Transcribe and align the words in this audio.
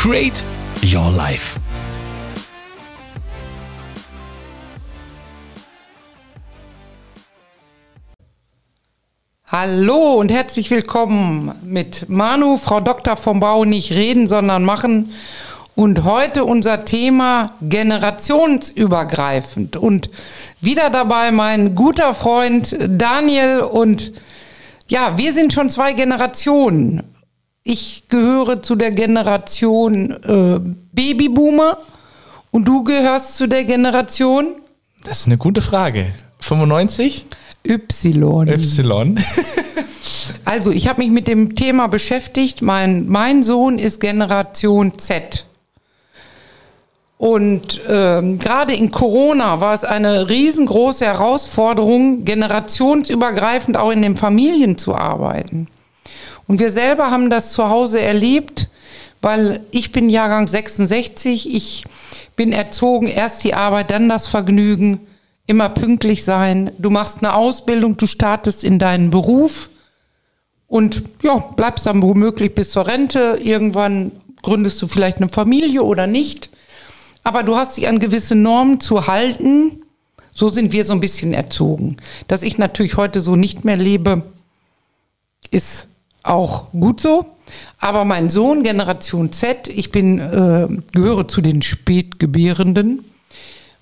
Create 0.00 0.44
Your 0.80 1.10
Life. 1.10 1.58
Hallo 9.48 10.20
und 10.20 10.30
herzlich 10.30 10.70
willkommen 10.70 11.50
mit 11.64 12.08
Manu, 12.08 12.58
Frau 12.58 12.78
Dr. 12.78 13.16
vom 13.16 13.40
Bau, 13.40 13.64
nicht 13.64 13.90
reden, 13.90 14.28
sondern 14.28 14.64
machen. 14.64 15.12
Und 15.74 16.04
heute 16.04 16.44
unser 16.44 16.84
Thema 16.84 17.50
generationsübergreifend. 17.60 19.74
Und 19.74 20.10
wieder 20.60 20.90
dabei 20.90 21.32
mein 21.32 21.74
guter 21.74 22.14
Freund 22.14 22.78
Daniel. 22.88 23.62
Und 23.62 24.12
ja, 24.86 25.18
wir 25.18 25.32
sind 25.32 25.52
schon 25.52 25.68
zwei 25.68 25.92
Generationen. 25.92 27.17
Ich 27.70 28.04
gehöre 28.08 28.62
zu 28.62 28.76
der 28.76 28.92
Generation 28.92 30.10
äh, 30.10 30.58
Babyboomer 30.92 31.76
und 32.50 32.66
du 32.66 32.82
gehörst 32.82 33.36
zu 33.36 33.46
der 33.46 33.64
Generation? 33.64 34.54
Das 35.04 35.20
ist 35.20 35.26
eine 35.26 35.36
gute 35.36 35.60
Frage. 35.60 36.14
95? 36.40 37.26
Y. 37.66 38.48
Y. 38.48 39.18
also, 40.46 40.70
ich 40.70 40.88
habe 40.88 41.02
mich 41.02 41.10
mit 41.10 41.26
dem 41.26 41.56
Thema 41.56 41.88
beschäftigt. 41.88 42.62
Mein, 42.62 43.06
mein 43.06 43.42
Sohn 43.42 43.78
ist 43.78 44.00
Generation 44.00 44.98
Z. 44.98 45.44
Und 47.18 47.82
ähm, 47.86 48.38
gerade 48.38 48.72
in 48.72 48.90
Corona 48.90 49.60
war 49.60 49.74
es 49.74 49.84
eine 49.84 50.30
riesengroße 50.30 51.04
Herausforderung, 51.04 52.24
generationsübergreifend 52.24 53.76
auch 53.76 53.90
in 53.90 54.00
den 54.00 54.16
Familien 54.16 54.78
zu 54.78 54.94
arbeiten. 54.94 55.68
Und 56.48 56.58
wir 56.58 56.72
selber 56.72 57.12
haben 57.12 57.30
das 57.30 57.52
zu 57.52 57.68
Hause 57.68 58.00
erlebt, 58.00 58.68
weil 59.20 59.60
ich 59.70 59.92
bin 59.92 60.08
Jahrgang 60.08 60.48
66, 60.48 61.54
ich 61.54 61.84
bin 62.36 62.52
erzogen, 62.52 63.06
erst 63.06 63.44
die 63.44 63.54
Arbeit, 63.54 63.90
dann 63.90 64.08
das 64.08 64.26
Vergnügen, 64.26 65.06
immer 65.46 65.68
pünktlich 65.68 66.24
sein. 66.24 66.72
Du 66.78 66.90
machst 66.90 67.18
eine 67.18 67.34
Ausbildung, 67.34 67.96
du 67.96 68.06
startest 68.06 68.64
in 68.64 68.78
deinen 68.78 69.10
Beruf 69.10 69.70
und 70.68 71.02
ja, 71.22 71.36
bleibst 71.36 71.86
dann 71.86 72.02
womöglich 72.02 72.54
bis 72.54 72.70
zur 72.70 72.86
Rente. 72.86 73.38
Irgendwann 73.42 74.12
gründest 74.42 74.80
du 74.80 74.88
vielleicht 74.88 75.18
eine 75.18 75.28
Familie 75.28 75.82
oder 75.82 76.06
nicht. 76.06 76.50
Aber 77.24 77.42
du 77.42 77.56
hast 77.56 77.76
dich 77.76 77.88
an 77.88 77.98
gewisse 77.98 78.34
Normen 78.34 78.80
zu 78.80 79.06
halten. 79.06 79.82
So 80.32 80.48
sind 80.48 80.72
wir 80.72 80.84
so 80.84 80.92
ein 80.92 81.00
bisschen 81.00 81.34
erzogen. 81.34 81.96
Dass 82.26 82.42
ich 82.42 82.56
natürlich 82.56 82.96
heute 82.96 83.20
so 83.20 83.36
nicht 83.36 83.64
mehr 83.64 83.76
lebe, 83.76 84.22
ist 85.50 85.88
auch 86.22 86.70
gut 86.72 87.00
so. 87.00 87.26
Aber 87.78 88.04
mein 88.04 88.28
Sohn, 88.28 88.62
Generation 88.62 89.32
Z, 89.32 89.68
ich 89.68 89.90
bin, 89.90 90.18
äh, 90.18 90.68
gehöre 90.92 91.28
zu 91.28 91.40
den 91.40 91.62
Spätgebärenden. 91.62 93.04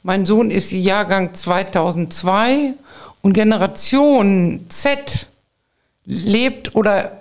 Mein 0.03 0.25
Sohn 0.25 0.51
ist 0.51 0.71
Jahrgang 0.71 1.35
2002 1.35 2.75
und 3.23 3.33
Generation 3.33 4.67
Z 4.69 5.27
lebt 6.05 6.77
oder 6.77 7.13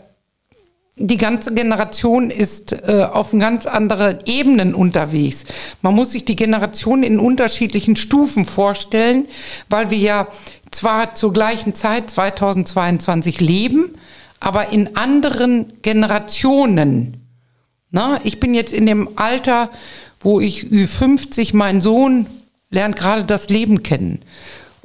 die 0.98 1.18
ganze 1.18 1.54
Generation 1.54 2.32
ist 2.32 2.72
äh, 2.72 3.08
auf 3.12 3.32
ganz 3.32 3.66
anderen 3.66 4.20
Ebenen 4.26 4.74
unterwegs. 4.74 5.46
Man 5.82 5.94
muss 5.94 6.12
sich 6.12 6.24
die 6.24 6.38
Generation 6.38 7.04
in 7.04 7.20
unterschiedlichen 7.20 7.98
Stufen 7.98 8.46
vorstellen, 8.46 9.28
weil 9.68 9.90
wir 9.90 9.98
ja 9.98 10.28
zwar 10.72 11.16
zur 11.16 11.34
gleichen 11.34 11.76
Zeit 11.76 12.10
2022 12.12 13.42
leben, 13.42 13.92
aber 14.46 14.72
in 14.72 14.96
anderen 14.96 15.74
Generationen. 15.82 17.18
Na, 17.90 18.20
ich 18.24 18.40
bin 18.40 18.54
jetzt 18.54 18.74
in 18.74 18.86
dem 18.86 19.10
Alter, 19.16 19.72
wo 20.20 20.40
ich 20.40 20.66
Ü50, 20.66 21.56
mein 21.56 21.82
Sohn 21.82 22.28
lernt 22.70 22.96
gerade 22.96 23.24
das 23.24 23.50
Leben 23.50 23.82
kennen. 23.82 24.20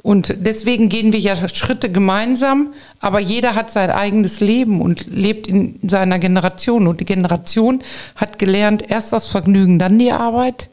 Und 0.01 0.35
deswegen 0.39 0.89
gehen 0.89 1.13
wir 1.13 1.19
ja 1.19 1.47
Schritte 1.47 1.91
gemeinsam, 1.91 2.73
aber 2.99 3.19
jeder 3.19 3.53
hat 3.53 3.69
sein 3.69 3.91
eigenes 3.91 4.39
Leben 4.39 4.81
und 4.81 5.05
lebt 5.05 5.45
in 5.45 5.77
seiner 5.87 6.17
Generation. 6.17 6.87
Und 6.87 6.99
die 6.99 7.05
Generation 7.05 7.83
hat 8.15 8.39
gelernt, 8.39 8.89
erst 8.89 9.13
das 9.13 9.27
Vergnügen, 9.27 9.77
dann 9.77 9.99
die 9.99 10.11
Arbeit. 10.11 10.69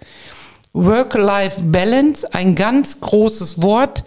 Work-Life-Balance, 0.72 2.32
ein 2.32 2.54
ganz 2.54 3.00
großes 3.00 3.60
Wort, 3.60 4.02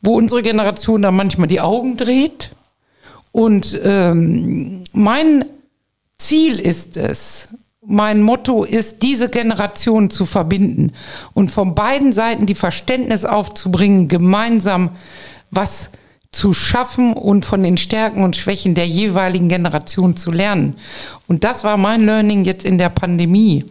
wo 0.00 0.14
unsere 0.14 0.42
Generation 0.42 1.02
da 1.02 1.10
manchmal 1.10 1.48
die 1.48 1.60
Augen 1.60 1.96
dreht. 1.96 2.50
Und 3.32 3.80
ähm, 3.82 4.84
mein 4.92 5.44
Ziel 6.18 6.60
ist 6.60 6.96
es, 6.96 7.48
mein 7.84 8.22
Motto 8.22 8.62
ist, 8.62 9.02
diese 9.02 9.28
Generation 9.28 10.08
zu 10.08 10.24
verbinden 10.24 10.92
und 11.34 11.50
von 11.50 11.74
beiden 11.74 12.12
Seiten 12.12 12.46
die 12.46 12.54
Verständnis 12.54 13.24
aufzubringen, 13.24 14.06
gemeinsam 14.06 14.90
was 15.50 15.90
zu 16.30 16.54
schaffen 16.54 17.12
und 17.12 17.44
von 17.44 17.62
den 17.62 17.76
Stärken 17.76 18.22
und 18.22 18.36
Schwächen 18.36 18.74
der 18.74 18.86
jeweiligen 18.86 19.48
Generation 19.48 20.16
zu 20.16 20.30
lernen. 20.30 20.76
Und 21.26 21.44
das 21.44 21.64
war 21.64 21.76
mein 21.76 22.06
Learning 22.06 22.44
jetzt 22.44 22.64
in 22.64 22.78
der 22.78 22.88
Pandemie. 22.88 23.64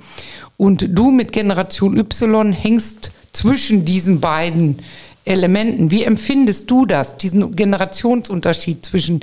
Und 0.58 0.86
du 0.90 1.10
mit 1.10 1.32
Generation 1.32 1.98
Y 1.98 2.52
hängst 2.54 3.12
zwischen 3.34 3.86
diesen 3.86 4.20
beiden 4.20 4.78
Elementen. 5.26 5.92
Wie 5.92 6.04
empfindest 6.04 6.70
du 6.72 6.86
das, 6.86 7.18
diesen 7.18 7.56
Generationsunterschied 7.56 8.86
zwischen 8.86 9.20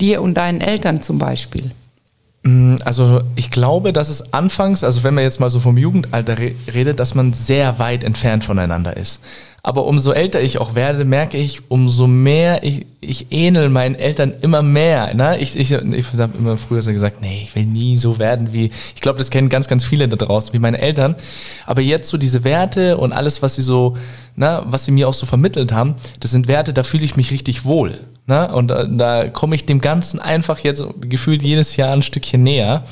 dir 0.00 0.22
und 0.22 0.34
deinen 0.34 0.60
Eltern 0.60 1.02
zum 1.02 1.18
Beispiel? 1.18 1.70
Mm, 2.42 2.76
also 2.84 3.22
ich 3.36 3.50
glaube, 3.50 3.92
dass 3.92 4.08
es 4.08 4.32
anfangs, 4.32 4.82
also 4.82 5.04
wenn 5.04 5.14
man 5.14 5.24
jetzt 5.24 5.40
mal 5.40 5.50
so 5.50 5.60
vom 5.60 5.76
Jugendalter 5.76 6.36
redet, 6.38 6.98
dass 6.98 7.14
man 7.14 7.32
sehr 7.32 7.78
weit 7.78 8.04
entfernt 8.04 8.44
voneinander 8.44 8.96
ist. 8.96 9.20
Aber 9.64 9.84
umso 9.86 10.10
älter 10.10 10.40
ich 10.40 10.58
auch 10.58 10.74
werde, 10.74 11.04
merke 11.04 11.38
ich, 11.38 11.70
umso 11.70 12.08
mehr 12.08 12.64
ich, 12.64 12.84
ich 13.00 13.30
ähnel 13.30 13.68
meinen 13.68 13.94
Eltern 13.94 14.34
immer 14.42 14.60
mehr. 14.60 15.14
Ne? 15.14 15.38
Ich, 15.38 15.56
ich, 15.56 15.70
ich 15.70 16.06
habe 16.18 16.36
immer 16.36 16.58
früher 16.58 16.82
so 16.82 16.92
gesagt, 16.92 17.20
nee, 17.20 17.42
ich 17.44 17.54
will 17.54 17.66
nie 17.66 17.96
so 17.96 18.18
werden 18.18 18.52
wie, 18.52 18.72
ich 18.94 19.00
glaube, 19.00 19.20
das 19.20 19.30
kennen 19.30 19.48
ganz, 19.48 19.68
ganz 19.68 19.84
viele 19.84 20.08
da 20.08 20.16
draußen, 20.16 20.52
wie 20.52 20.58
meine 20.58 20.80
Eltern. 20.80 21.14
Aber 21.64 21.80
jetzt 21.80 22.08
so 22.08 22.18
diese 22.18 22.42
Werte 22.42 22.96
und 22.98 23.12
alles, 23.12 23.40
was 23.40 23.54
sie 23.54 23.62
so, 23.62 23.96
ne, 24.34 24.64
was 24.66 24.84
sie 24.84 24.90
mir 24.90 25.08
auch 25.08 25.14
so 25.14 25.26
vermittelt 25.26 25.70
haben, 25.70 25.94
das 26.18 26.32
sind 26.32 26.48
Werte, 26.48 26.72
da 26.72 26.82
fühle 26.82 27.04
ich 27.04 27.14
mich 27.14 27.30
richtig 27.30 27.64
wohl. 27.64 28.00
Ne? 28.26 28.52
Und 28.52 28.66
da, 28.66 28.84
da 28.86 29.28
komme 29.28 29.54
ich 29.54 29.64
dem 29.64 29.80
Ganzen 29.80 30.18
einfach 30.18 30.58
jetzt 30.58 30.84
gefühlt 31.02 31.44
jedes 31.44 31.76
Jahr 31.76 31.92
ein 31.92 32.02
Stückchen 32.02 32.42
näher. 32.42 32.82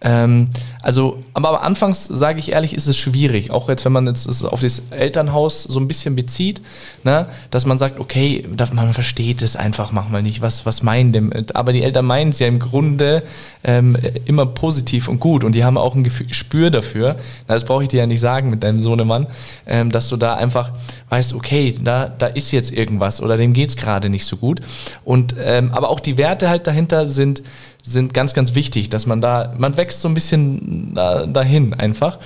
Ähm, 0.00 0.48
also, 0.82 1.22
aber, 1.32 1.62
anfangs, 1.62 2.04
sage 2.04 2.38
ich 2.38 2.52
ehrlich, 2.52 2.74
ist 2.74 2.86
es 2.86 2.96
schwierig. 2.96 3.50
Auch 3.50 3.68
jetzt, 3.68 3.84
wenn 3.84 3.92
man 3.92 4.06
jetzt 4.06 4.26
es 4.26 4.44
auf 4.44 4.60
das 4.60 4.82
Elternhaus 4.90 5.62
so 5.64 5.80
ein 5.80 5.88
bisschen 5.88 6.14
bezieht, 6.14 6.60
ne, 7.02 7.26
dass 7.50 7.66
man 7.66 7.78
sagt, 7.78 7.98
okay, 7.98 8.46
man 8.72 8.94
versteht 8.94 9.42
es 9.42 9.56
einfach 9.56 9.92
manchmal 9.92 10.22
nicht, 10.22 10.42
was, 10.42 10.66
was 10.66 10.82
meinen 10.82 11.12
dem. 11.12 11.32
Aber 11.54 11.72
die 11.72 11.82
Eltern 11.82 12.04
meinen 12.06 12.30
es 12.30 12.38
ja 12.38 12.46
im 12.46 12.58
Grunde 12.58 13.22
ähm, 13.64 13.96
immer 14.26 14.46
positiv 14.46 15.08
und 15.08 15.18
gut 15.18 15.44
und 15.44 15.52
die 15.52 15.64
haben 15.64 15.78
auch 15.78 15.94
ein 15.94 16.04
Gespür 16.04 16.70
dafür. 16.70 17.16
Na, 17.48 17.54
das 17.54 17.64
brauche 17.64 17.82
ich 17.82 17.88
dir 17.88 18.00
ja 18.00 18.06
nicht 18.06 18.20
sagen 18.20 18.50
mit 18.50 18.62
deinem 18.62 18.80
Sohnemann, 18.80 19.26
ähm, 19.66 19.90
dass 19.90 20.08
du 20.08 20.16
da 20.16 20.34
einfach 20.34 20.72
weißt, 21.08 21.34
okay, 21.34 21.74
da, 21.82 22.08
da 22.08 22.26
ist 22.26 22.52
jetzt 22.52 22.72
irgendwas 22.72 23.20
oder 23.20 23.36
dem 23.36 23.52
geht 23.52 23.70
es 23.70 23.76
gerade 23.76 24.08
nicht 24.08 24.26
so 24.26 24.36
gut. 24.36 24.60
Und 25.04 25.34
ähm, 25.38 25.72
aber 25.72 25.88
auch 25.88 26.00
die 26.00 26.16
Werte 26.16 26.48
halt 26.48 26.66
dahinter 26.66 27.06
sind 27.06 27.42
sind 27.86 28.14
ganz, 28.14 28.34
ganz 28.34 28.54
wichtig, 28.54 28.90
dass 28.90 29.06
man 29.06 29.20
da, 29.20 29.54
man 29.56 29.76
wächst 29.76 30.00
so 30.00 30.08
ein 30.08 30.14
bisschen 30.14 30.94
da, 30.94 31.26
dahin 31.26 31.74
einfach. 31.74 32.18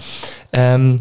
Ähm, 0.53 1.01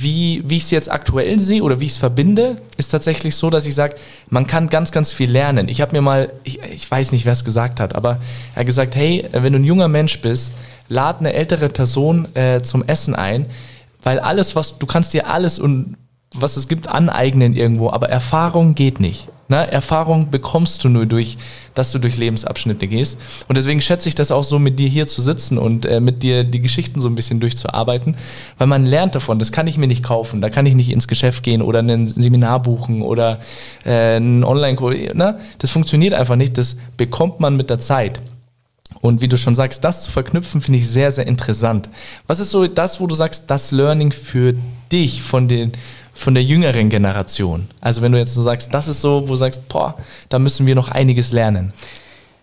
wie, 0.00 0.44
wie 0.46 0.56
ich 0.56 0.62
es 0.62 0.70
jetzt 0.70 0.90
aktuell 0.92 1.40
sehe 1.40 1.60
oder 1.60 1.80
wie 1.80 1.86
ich 1.86 1.92
es 1.92 1.98
verbinde, 1.98 2.56
ist 2.76 2.90
tatsächlich 2.90 3.34
so, 3.34 3.50
dass 3.50 3.66
ich 3.66 3.74
sage, 3.74 3.96
man 4.30 4.46
kann 4.46 4.68
ganz, 4.68 4.92
ganz 4.92 5.10
viel 5.10 5.28
lernen. 5.28 5.66
Ich 5.66 5.80
habe 5.80 5.90
mir 5.90 6.02
mal, 6.02 6.32
ich, 6.44 6.60
ich 6.62 6.88
weiß 6.88 7.10
nicht, 7.10 7.24
wer 7.24 7.32
es 7.32 7.44
gesagt 7.44 7.80
hat, 7.80 7.96
aber 7.96 8.20
er 8.54 8.60
hat 8.60 8.66
gesagt, 8.66 8.94
hey, 8.94 9.28
wenn 9.32 9.52
du 9.52 9.58
ein 9.58 9.64
junger 9.64 9.88
Mensch 9.88 10.20
bist, 10.20 10.52
lad 10.88 11.18
eine 11.18 11.32
ältere 11.32 11.68
Person 11.68 12.32
äh, 12.36 12.62
zum 12.62 12.84
Essen 12.84 13.16
ein, 13.16 13.46
weil 14.04 14.20
alles, 14.20 14.54
was, 14.54 14.78
du 14.78 14.86
kannst 14.86 15.14
dir 15.14 15.28
alles 15.28 15.58
und 15.58 15.96
was 16.34 16.56
es 16.56 16.68
gibt, 16.68 16.88
aneignen 16.88 17.54
irgendwo, 17.54 17.90
aber 17.90 18.08
Erfahrung 18.08 18.74
geht 18.74 19.00
nicht. 19.00 19.28
Ne? 19.48 19.70
Erfahrung 19.72 20.30
bekommst 20.30 20.84
du 20.84 20.90
nur 20.90 21.06
durch, 21.06 21.38
dass 21.74 21.90
du 21.90 21.98
durch 21.98 22.18
Lebensabschnitte 22.18 22.86
gehst. 22.86 23.18
Und 23.48 23.56
deswegen 23.56 23.80
schätze 23.80 24.08
ich 24.08 24.14
das 24.14 24.30
auch 24.30 24.44
so, 24.44 24.58
mit 24.58 24.78
dir 24.78 24.88
hier 24.88 25.06
zu 25.06 25.22
sitzen 25.22 25.56
und 25.56 25.86
äh, 25.86 26.00
mit 26.00 26.22
dir 26.22 26.44
die 26.44 26.60
Geschichten 26.60 27.00
so 27.00 27.08
ein 27.08 27.14
bisschen 27.14 27.40
durchzuarbeiten, 27.40 28.16
weil 28.58 28.66
man 28.66 28.84
lernt 28.84 29.14
davon. 29.14 29.38
Das 29.38 29.50
kann 29.50 29.66
ich 29.66 29.78
mir 29.78 29.86
nicht 29.86 30.04
kaufen, 30.04 30.42
da 30.42 30.50
kann 30.50 30.66
ich 30.66 30.74
nicht 30.74 30.90
ins 30.90 31.08
Geschäft 31.08 31.42
gehen 31.42 31.62
oder 31.62 31.80
ein 31.80 32.06
Seminar 32.06 32.60
buchen 32.62 33.00
oder 33.00 33.40
äh, 33.86 34.18
ein 34.18 34.44
Online-Kurs. 34.44 35.14
Ne? 35.14 35.38
Das 35.58 35.70
funktioniert 35.70 36.12
einfach 36.12 36.36
nicht, 36.36 36.58
das 36.58 36.76
bekommt 36.98 37.40
man 37.40 37.56
mit 37.56 37.70
der 37.70 37.80
Zeit. 37.80 38.20
Und 39.00 39.20
wie 39.20 39.28
du 39.28 39.38
schon 39.38 39.54
sagst, 39.54 39.84
das 39.84 40.02
zu 40.02 40.10
verknüpfen, 40.10 40.60
finde 40.60 40.80
ich 40.80 40.88
sehr, 40.88 41.10
sehr 41.10 41.26
interessant. 41.26 41.88
Was 42.26 42.40
ist 42.40 42.50
so 42.50 42.66
das, 42.66 43.00
wo 43.00 43.06
du 43.06 43.14
sagst, 43.14 43.44
das 43.48 43.70
Learning 43.70 44.12
für 44.12 44.54
dich 44.92 45.22
von 45.22 45.48
den 45.48 45.72
von 46.14 46.34
der 46.34 46.42
jüngeren 46.42 46.88
Generation? 46.88 47.68
Also 47.80 48.02
wenn 48.02 48.10
du 48.10 48.18
jetzt 48.18 48.34
so 48.34 48.42
sagst, 48.42 48.74
das 48.74 48.88
ist 48.88 49.00
so, 49.00 49.22
wo 49.22 49.32
du 49.32 49.36
sagst, 49.36 49.68
boah, 49.68 49.94
da 50.28 50.40
müssen 50.40 50.66
wir 50.66 50.74
noch 50.74 50.88
einiges 50.88 51.32
lernen. 51.32 51.72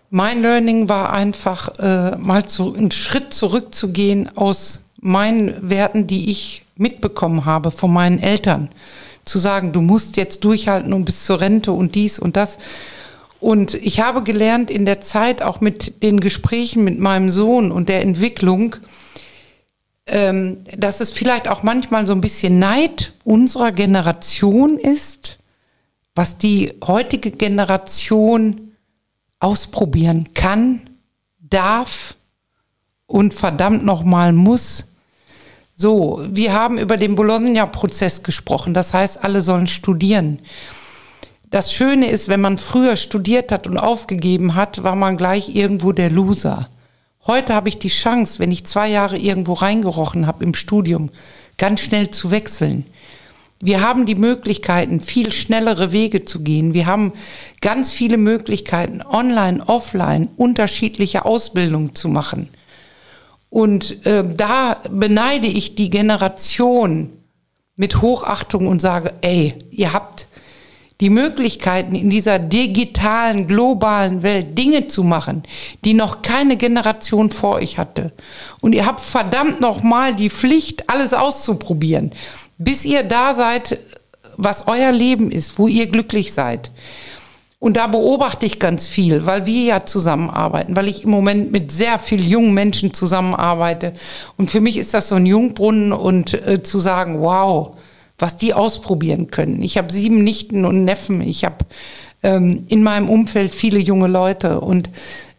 Mein 0.08 0.40
Learning 0.40 0.88
war 0.88 1.12
einfach, 1.12 1.78
äh, 1.78 2.16
mal 2.16 2.46
zu, 2.46 2.74
einen 2.74 2.90
Schritt 2.90 3.34
zurückzugehen 3.34 4.34
aus 4.36 4.84
meinen 5.00 5.68
Werten, 5.68 6.06
die 6.06 6.30
ich 6.30 6.64
mitbekommen 6.76 7.44
habe 7.44 7.70
von 7.70 7.92
meinen 7.92 8.18
Eltern. 8.18 8.68
Zu 9.24 9.38
sagen, 9.38 9.72
du 9.72 9.82
musst 9.82 10.16
jetzt 10.16 10.44
durchhalten 10.44 10.92
und 10.92 11.04
bis 11.04 11.24
zur 11.24 11.40
Rente 11.40 11.72
und 11.72 11.94
dies 11.94 12.18
und 12.18 12.36
das. 12.36 12.58
Und 13.40 13.74
ich 13.74 14.00
habe 14.00 14.22
gelernt 14.22 14.70
in 14.70 14.86
der 14.86 15.00
Zeit, 15.00 15.42
auch 15.42 15.60
mit 15.60 16.02
den 16.02 16.20
Gesprächen 16.20 16.84
mit 16.84 16.98
meinem 16.98 17.30
Sohn 17.30 17.70
und 17.70 17.88
der 17.88 18.02
Entwicklung, 18.02 18.76
ähm, 20.06 20.58
dass 20.76 21.00
es 21.00 21.10
vielleicht 21.10 21.48
auch 21.48 21.62
manchmal 21.62 22.06
so 22.06 22.12
ein 22.12 22.20
bisschen 22.20 22.58
Neid 22.58 23.12
unserer 23.24 23.72
Generation 23.72 24.78
ist, 24.78 25.38
was 26.14 26.38
die 26.38 26.74
heutige 26.86 27.30
Generation 27.30 28.72
ausprobieren 29.40 30.28
kann, 30.34 30.88
darf 31.38 32.16
und 33.06 33.34
verdammt 33.34 33.84
nochmal 33.84 34.32
muss. 34.32 34.92
So, 35.74 36.24
wir 36.30 36.52
haben 36.52 36.78
über 36.78 36.96
den 36.96 37.16
Bologna-Prozess 37.16 38.22
gesprochen. 38.22 38.72
Das 38.72 38.94
heißt, 38.94 39.22
alle 39.22 39.42
sollen 39.42 39.66
studieren. 39.66 40.40
Das 41.50 41.72
Schöne 41.72 42.10
ist, 42.10 42.28
wenn 42.28 42.40
man 42.40 42.58
früher 42.58 42.96
studiert 42.96 43.52
hat 43.52 43.66
und 43.66 43.78
aufgegeben 43.78 44.54
hat, 44.54 44.82
war 44.82 44.96
man 44.96 45.16
gleich 45.16 45.54
irgendwo 45.54 45.92
der 45.92 46.10
Loser. 46.10 46.68
Heute 47.26 47.54
habe 47.54 47.68
ich 47.68 47.78
die 47.78 47.88
Chance, 47.88 48.38
wenn 48.38 48.52
ich 48.52 48.66
zwei 48.66 48.88
Jahre 48.88 49.18
irgendwo 49.18 49.54
reingerochen 49.54 50.26
habe 50.26 50.44
im 50.44 50.54
Studium, 50.54 51.10
ganz 51.58 51.80
schnell 51.80 52.10
zu 52.10 52.30
wechseln. 52.30 52.86
Wir 53.58 53.80
haben 53.80 54.06
die 54.06 54.14
Möglichkeiten, 54.14 55.00
viel 55.00 55.32
schnellere 55.32 55.90
Wege 55.90 56.24
zu 56.24 56.42
gehen. 56.42 56.74
Wir 56.74 56.86
haben 56.86 57.12
ganz 57.60 57.90
viele 57.90 58.16
Möglichkeiten, 58.16 59.02
online, 59.02 59.66
offline, 59.66 60.28
unterschiedliche 60.36 61.24
Ausbildungen 61.24 61.94
zu 61.94 62.08
machen. 62.08 62.48
Und 63.48 64.06
äh, 64.06 64.22
da 64.36 64.82
beneide 64.90 65.46
ich 65.46 65.74
die 65.74 65.90
Generation 65.90 67.12
mit 67.76 68.02
Hochachtung 68.02 68.68
und 68.68 68.80
sage, 68.80 69.14
ey, 69.22 69.54
ihr 69.70 69.92
habt 69.92 70.25
die 71.00 71.10
Möglichkeiten 71.10 71.94
in 71.94 72.08
dieser 72.08 72.38
digitalen, 72.38 73.46
globalen 73.46 74.22
Welt 74.22 74.56
Dinge 74.56 74.86
zu 74.86 75.04
machen, 75.04 75.42
die 75.84 75.94
noch 75.94 76.22
keine 76.22 76.56
Generation 76.56 77.30
vor 77.30 77.56
euch 77.56 77.76
hatte. 77.76 78.12
Und 78.60 78.74
ihr 78.74 78.86
habt 78.86 79.00
verdammt 79.00 79.60
nochmal 79.60 80.14
die 80.14 80.30
Pflicht, 80.30 80.88
alles 80.88 81.12
auszuprobieren, 81.12 82.12
bis 82.56 82.84
ihr 82.84 83.02
da 83.02 83.34
seid, 83.34 83.78
was 84.38 84.68
euer 84.68 84.92
Leben 84.92 85.30
ist, 85.30 85.58
wo 85.58 85.68
ihr 85.68 85.86
glücklich 85.86 86.32
seid. 86.32 86.70
Und 87.58 87.76
da 87.78 87.86
beobachte 87.86 88.44
ich 88.44 88.58
ganz 88.58 88.86
viel, 88.86 89.24
weil 89.24 89.46
wir 89.46 89.64
ja 89.64 89.86
zusammenarbeiten, 89.86 90.76
weil 90.76 90.88
ich 90.88 91.04
im 91.04 91.10
Moment 91.10 91.52
mit 91.52 91.72
sehr 91.72 91.98
vielen 91.98 92.28
jungen 92.28 92.54
Menschen 92.54 92.92
zusammenarbeite. 92.92 93.94
Und 94.36 94.50
für 94.50 94.60
mich 94.60 94.76
ist 94.76 94.92
das 94.92 95.08
so 95.08 95.14
ein 95.14 95.26
Jungbrunnen 95.26 95.92
und 95.92 96.34
äh, 96.34 96.62
zu 96.62 96.78
sagen, 96.78 97.20
wow, 97.20 97.76
was 98.18 98.38
die 98.38 98.54
ausprobieren 98.54 99.30
können. 99.30 99.62
Ich 99.62 99.76
habe 99.78 99.92
sieben 99.92 100.24
Nichten 100.24 100.64
und 100.64 100.84
Neffen. 100.84 101.20
Ich 101.20 101.44
habe 101.44 101.64
ähm, 102.22 102.64
in 102.68 102.82
meinem 102.82 103.08
Umfeld 103.08 103.54
viele 103.54 103.78
junge 103.78 104.08
Leute 104.08 104.60
und 104.60 104.90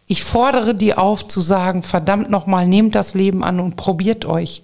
ich 0.06 0.24
fordere 0.24 0.74
die 0.74 0.94
auf 0.94 1.28
zu 1.28 1.40
sagen, 1.40 1.82
verdammt 1.82 2.30
nochmal, 2.30 2.66
nehmt 2.66 2.94
das 2.94 3.14
Leben 3.14 3.44
an 3.44 3.60
und 3.60 3.76
probiert 3.76 4.24
euch. 4.24 4.62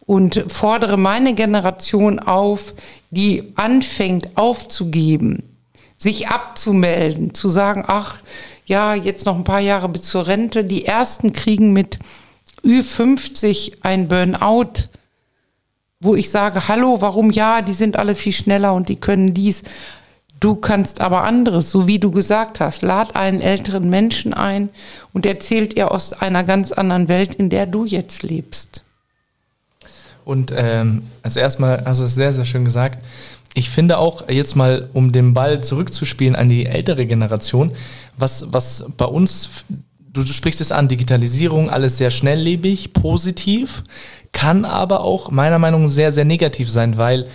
Und 0.00 0.46
fordere 0.48 0.96
meine 0.96 1.34
Generation 1.34 2.18
auf, 2.18 2.72
die 3.10 3.52
anfängt 3.56 4.38
aufzugeben, 4.38 5.42
sich 5.98 6.28
abzumelden, 6.28 7.34
zu 7.34 7.50
sagen, 7.50 7.84
ach 7.86 8.16
ja, 8.64 8.94
jetzt 8.94 9.26
noch 9.26 9.36
ein 9.36 9.44
paar 9.44 9.60
Jahre 9.60 9.90
bis 9.90 10.02
zur 10.02 10.26
Rente. 10.26 10.64
Die 10.64 10.86
ersten 10.86 11.32
kriegen 11.32 11.74
mit 11.74 11.98
Ü50 12.64 13.78
ein 13.82 14.08
Burnout 14.08 14.88
wo 16.00 16.14
ich 16.14 16.30
sage, 16.30 16.68
hallo, 16.68 17.00
warum 17.00 17.30
ja, 17.30 17.62
die 17.62 17.72
sind 17.72 17.96
alle 17.96 18.14
viel 18.14 18.32
schneller 18.32 18.74
und 18.74 18.88
die 18.88 18.96
können 18.96 19.34
dies. 19.34 19.62
Du 20.40 20.54
kannst 20.54 21.00
aber 21.00 21.24
anderes, 21.24 21.70
so 21.70 21.88
wie 21.88 21.98
du 21.98 22.12
gesagt 22.12 22.60
hast. 22.60 22.82
Lad 22.82 23.16
einen 23.16 23.40
älteren 23.40 23.90
Menschen 23.90 24.32
ein 24.32 24.68
und 25.12 25.26
erzählt 25.26 25.74
ihr 25.74 25.90
aus 25.90 26.12
einer 26.12 26.44
ganz 26.44 26.70
anderen 26.70 27.08
Welt, 27.08 27.34
in 27.34 27.50
der 27.50 27.66
du 27.66 27.84
jetzt 27.84 28.22
lebst. 28.22 28.84
Und 30.24 30.52
ähm, 30.54 31.02
also 31.22 31.40
erstmal, 31.40 31.80
also 31.80 32.06
sehr, 32.06 32.32
sehr 32.32 32.44
schön 32.44 32.64
gesagt. 32.64 33.02
Ich 33.54 33.70
finde 33.70 33.98
auch 33.98 34.28
jetzt 34.28 34.54
mal, 34.54 34.88
um 34.92 35.10
den 35.10 35.34
Ball 35.34 35.64
zurückzuspielen 35.64 36.36
an 36.36 36.48
die 36.48 36.66
ältere 36.66 37.06
Generation, 37.06 37.72
was, 38.16 38.52
was 38.52 38.92
bei 38.96 39.06
uns, 39.06 39.64
du, 40.12 40.20
du 40.20 40.32
sprichst 40.32 40.60
es 40.60 40.70
an, 40.70 40.86
Digitalisierung, 40.86 41.70
alles 41.70 41.96
sehr 41.96 42.10
schnelllebig, 42.10 42.92
positiv 42.92 43.82
kann 44.32 44.64
aber 44.64 45.00
auch 45.00 45.30
meiner 45.30 45.58
Meinung 45.58 45.84
nach 45.84 45.90
sehr, 45.90 46.12
sehr 46.12 46.24
negativ 46.24 46.70
sein, 46.70 46.96
weil 46.96 47.26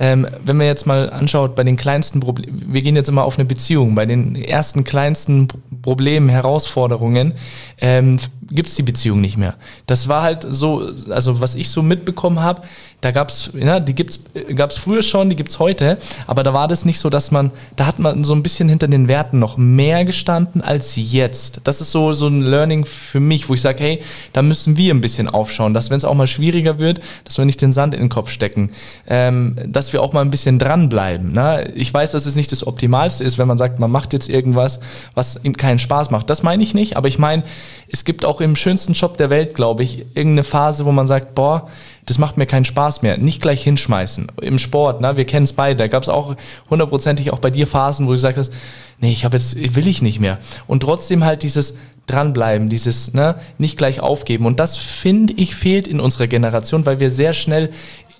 ähm, 0.00 0.26
wenn 0.44 0.56
man 0.56 0.66
jetzt 0.66 0.86
mal 0.86 1.10
anschaut, 1.10 1.54
bei 1.54 1.62
den 1.62 1.76
kleinsten 1.76 2.20
Problemen, 2.20 2.72
wir 2.72 2.82
gehen 2.82 2.96
jetzt 2.96 3.08
immer 3.08 3.24
auf 3.24 3.38
eine 3.38 3.44
Beziehung, 3.44 3.94
bei 3.94 4.06
den 4.06 4.34
ersten 4.34 4.82
kleinsten 4.82 5.46
Problemen, 5.82 6.30
Herausforderungen, 6.30 7.34
ähm, 7.80 8.18
gibt 8.50 8.68
es 8.68 8.74
die 8.74 8.82
Beziehung 8.82 9.20
nicht 9.20 9.36
mehr. 9.36 9.54
Das 9.86 10.08
war 10.08 10.22
halt 10.22 10.46
so, 10.48 10.90
also 11.10 11.40
was 11.40 11.54
ich 11.54 11.70
so 11.70 11.82
mitbekommen 11.82 12.40
habe, 12.40 12.62
da 13.00 13.12
gab 13.12 13.28
es, 13.28 13.50
ja, 13.54 13.80
die 13.80 13.94
gibt's, 13.94 14.24
gab 14.54 14.70
es 14.70 14.76
früher 14.76 15.02
schon, 15.02 15.30
die 15.30 15.36
gibt 15.36 15.50
es 15.50 15.58
heute, 15.58 15.98
aber 16.26 16.42
da 16.42 16.52
war 16.52 16.68
das 16.68 16.84
nicht 16.84 16.98
so, 16.98 17.08
dass 17.08 17.30
man, 17.30 17.50
da 17.76 17.86
hat 17.86 17.98
man 17.98 18.24
so 18.24 18.34
ein 18.34 18.42
bisschen 18.42 18.68
hinter 18.68 18.88
den 18.88 19.08
Werten 19.08 19.38
noch 19.38 19.56
mehr 19.56 20.04
gestanden 20.04 20.60
als 20.60 20.96
jetzt. 20.96 21.60
Das 21.64 21.80
ist 21.80 21.92
so, 21.92 22.12
so 22.12 22.26
ein 22.26 22.42
Learning 22.42 22.84
für 22.84 23.20
mich, 23.20 23.48
wo 23.48 23.54
ich 23.54 23.60
sage, 23.60 23.82
hey, 23.82 24.00
da 24.32 24.42
müssen 24.42 24.76
wir 24.76 24.92
ein 24.92 25.00
bisschen 25.00 25.28
aufschauen, 25.28 25.72
dass 25.72 25.90
wenn 25.90 25.96
es 25.96 26.04
auch 26.04 26.14
mal 26.14 26.26
schwieriger 26.26 26.78
wird, 26.78 27.00
dass 27.24 27.38
wir 27.38 27.44
nicht 27.44 27.62
den 27.62 27.72
Sand 27.72 27.94
in 27.94 28.00
den 28.00 28.08
Kopf 28.08 28.30
stecken, 28.30 28.70
ähm, 29.06 29.56
dass 29.66 29.89
wir 29.92 30.02
auch 30.02 30.12
mal 30.12 30.22
ein 30.22 30.30
bisschen 30.30 30.58
dranbleiben. 30.58 31.32
Ne? 31.32 31.70
Ich 31.74 31.92
weiß, 31.92 32.12
dass 32.12 32.26
es 32.26 32.36
nicht 32.36 32.52
das 32.52 32.66
Optimalste 32.66 33.24
ist, 33.24 33.38
wenn 33.38 33.48
man 33.48 33.58
sagt, 33.58 33.78
man 33.78 33.90
macht 33.90 34.12
jetzt 34.12 34.28
irgendwas, 34.28 34.80
was 35.14 35.40
ihm 35.44 35.56
keinen 35.56 35.78
Spaß 35.78 36.10
macht. 36.10 36.30
Das 36.30 36.42
meine 36.42 36.62
ich 36.62 36.74
nicht, 36.74 36.96
aber 36.96 37.08
ich 37.08 37.18
meine, 37.18 37.42
es 37.88 38.04
gibt 38.04 38.24
auch 38.24 38.40
im 38.40 38.56
schönsten 38.56 38.92
Job 38.92 39.16
der 39.16 39.30
Welt, 39.30 39.54
glaube 39.54 39.82
ich, 39.82 40.06
irgendeine 40.14 40.44
Phase, 40.44 40.84
wo 40.84 40.92
man 40.92 41.06
sagt, 41.06 41.34
boah, 41.34 41.68
das 42.06 42.18
macht 42.18 42.36
mir 42.36 42.46
keinen 42.46 42.64
Spaß 42.64 43.02
mehr. 43.02 43.18
Nicht 43.18 43.40
gleich 43.42 43.62
hinschmeißen. 43.62 44.28
Im 44.40 44.58
Sport, 44.58 45.00
ne, 45.00 45.16
wir 45.16 45.26
kennen 45.26 45.44
es 45.44 45.52
beide. 45.52 45.76
Da 45.76 45.86
gab 45.86 46.02
es 46.02 46.08
auch 46.08 46.34
hundertprozentig 46.68 47.32
auch 47.32 47.38
bei 47.38 47.50
dir 47.50 47.66
Phasen, 47.66 48.06
wo 48.06 48.10
du 48.10 48.16
gesagt 48.16 48.38
hast, 48.38 48.52
nee, 48.98 49.12
ich 49.12 49.24
habe 49.24 49.36
jetzt, 49.36 49.76
will 49.76 49.86
ich 49.86 50.02
nicht 50.02 50.20
mehr. 50.20 50.38
Und 50.66 50.80
trotzdem 50.82 51.24
halt 51.24 51.42
dieses 51.42 51.76
dranbleiben, 52.10 52.68
dieses 52.68 53.14
ne, 53.14 53.36
nicht 53.58 53.78
gleich 53.78 54.00
aufgeben. 54.00 54.46
Und 54.46 54.60
das 54.60 54.76
finde 54.76 55.34
ich 55.34 55.54
fehlt 55.54 55.86
in 55.86 56.00
unserer 56.00 56.26
Generation, 56.26 56.84
weil 56.86 56.98
wir 56.98 57.10
sehr 57.10 57.32
schnell 57.32 57.70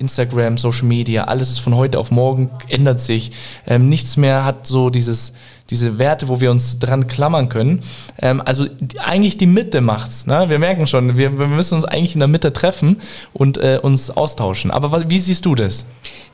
Instagram, 0.00 0.58
Social 0.58 0.86
Media, 0.86 1.24
alles 1.24 1.50
ist 1.50 1.58
von 1.58 1.76
heute 1.76 1.98
auf 1.98 2.10
morgen, 2.10 2.50
ändert 2.68 3.00
sich. 3.00 3.32
Ähm, 3.66 3.88
nichts 3.88 4.16
mehr 4.16 4.44
hat 4.44 4.66
so 4.66 4.90
dieses, 4.90 5.34
diese 5.68 5.98
Werte, 5.98 6.28
wo 6.28 6.40
wir 6.40 6.50
uns 6.50 6.78
dran 6.78 7.06
klammern 7.06 7.48
können. 7.48 7.80
Ähm, 8.20 8.42
also 8.44 8.66
die, 8.66 8.98
eigentlich 8.98 9.36
die 9.36 9.46
Mitte 9.46 9.80
macht's. 9.80 10.26
Ne? 10.26 10.48
Wir 10.48 10.58
merken 10.58 10.86
schon, 10.86 11.16
wir, 11.16 11.38
wir 11.38 11.46
müssen 11.46 11.74
uns 11.74 11.84
eigentlich 11.84 12.14
in 12.14 12.20
der 12.20 12.28
Mitte 12.28 12.52
treffen 12.52 13.00
und 13.32 13.58
äh, 13.58 13.78
uns 13.80 14.10
austauschen. 14.10 14.70
Aber 14.70 14.90
was, 14.90 15.08
wie 15.08 15.18
siehst 15.18 15.44
du 15.44 15.54
das? 15.54 15.84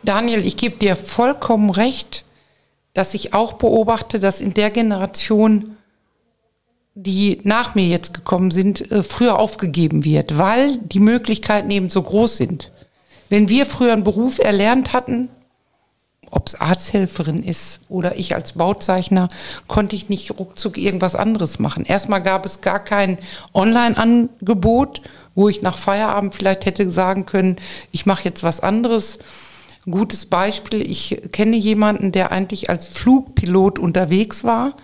Daniel, 0.03 0.47
ich 0.47 0.57
gebe 0.57 0.77
dir 0.77 0.95
vollkommen 0.97 1.71
recht, 1.71 2.25
dass 2.95 3.15
ich 3.15 3.35
auch 3.35 3.55
beobachte, 3.55 4.19
dass 4.19 4.41
in 4.41 4.55
der 4.55 4.71
Generation 4.71 5.77
die 6.99 7.41
nach 7.45 7.75
mir 7.75 7.85
jetzt 7.85 8.15
gekommen 8.15 8.51
sind, 8.51 8.91
äh, 8.91 9.03
früher 9.03 9.39
aufgegeben 9.39 10.05
wird, 10.05 10.39
weil 10.39 10.79
die 10.79 10.99
Möglichkeiten 10.99 11.71
eben 11.71 11.91
so 11.91 12.01
groß 12.01 12.39
sind. 12.39 12.73
Wenn 13.29 13.49
wir 13.49 13.67
früher 13.67 13.93
einen 13.93 14.05
Beruf 14.05 14.39
erlernt 14.39 14.93
hatten, 14.93 15.29
ob 16.31 16.49
es 16.49 16.61
Arzthelferin 16.61 17.43
ist 17.43 17.81
oder 17.89 18.19
ich 18.19 18.35
als 18.35 18.55
Bauzeichner, 18.55 19.29
konnte 19.69 19.97
ich 19.97 20.09
nicht 20.09 20.39
ruckzuck 20.39 20.77
irgendwas 20.77 21.15
anderes 21.15 21.59
machen. 21.59 21.85
Erstmal 21.85 22.23
gab 22.23 22.45
es 22.45 22.61
gar 22.61 22.81
kein 22.81 23.19
Online-Angebot, 23.55 25.03
wo 25.35 25.49
ich 25.49 25.63
nach 25.63 25.79
Feierabend 25.79 26.35
vielleicht 26.35 26.67
hätte 26.67 26.91
sagen 26.91 27.27
können, 27.27 27.57
ich 27.93 28.07
mache 28.07 28.25
jetzt 28.25 28.43
was 28.43 28.61
anderes. 28.61 29.19
Gutes 29.89 30.27
Beispiel, 30.27 30.83
ich 30.83 31.23
kenne 31.31 31.57
jemanden, 31.57 32.11
der 32.11 32.33
eigentlich 32.33 32.71
als 32.71 32.89
Flugpilot 32.89 33.79
unterwegs 33.79 34.43
war, 34.43 34.75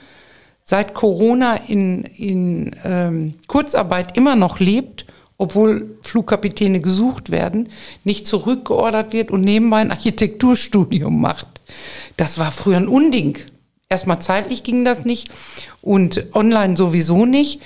seit 0.62 0.94
Corona 0.94 1.56
in, 1.56 2.04
in 2.04 2.76
ähm, 2.84 3.34
Kurzarbeit 3.48 4.16
immer 4.16 4.36
noch 4.36 4.60
lebt, 4.60 5.06
obwohl 5.42 5.96
Flugkapitäne 6.02 6.80
gesucht 6.80 7.32
werden, 7.32 7.68
nicht 8.04 8.28
zurückgeordert 8.28 9.12
wird 9.12 9.32
und 9.32 9.40
nebenbei 9.40 9.78
ein 9.78 9.90
Architekturstudium 9.90 11.20
macht. 11.20 11.48
Das 12.16 12.38
war 12.38 12.52
früher 12.52 12.76
ein 12.76 12.86
Unding. 12.86 13.36
Erstmal 13.88 14.22
zeitlich 14.22 14.62
ging 14.62 14.84
das 14.84 15.04
nicht 15.04 15.30
und 15.80 16.32
online 16.32 16.76
sowieso 16.76 17.26
nicht. 17.26 17.60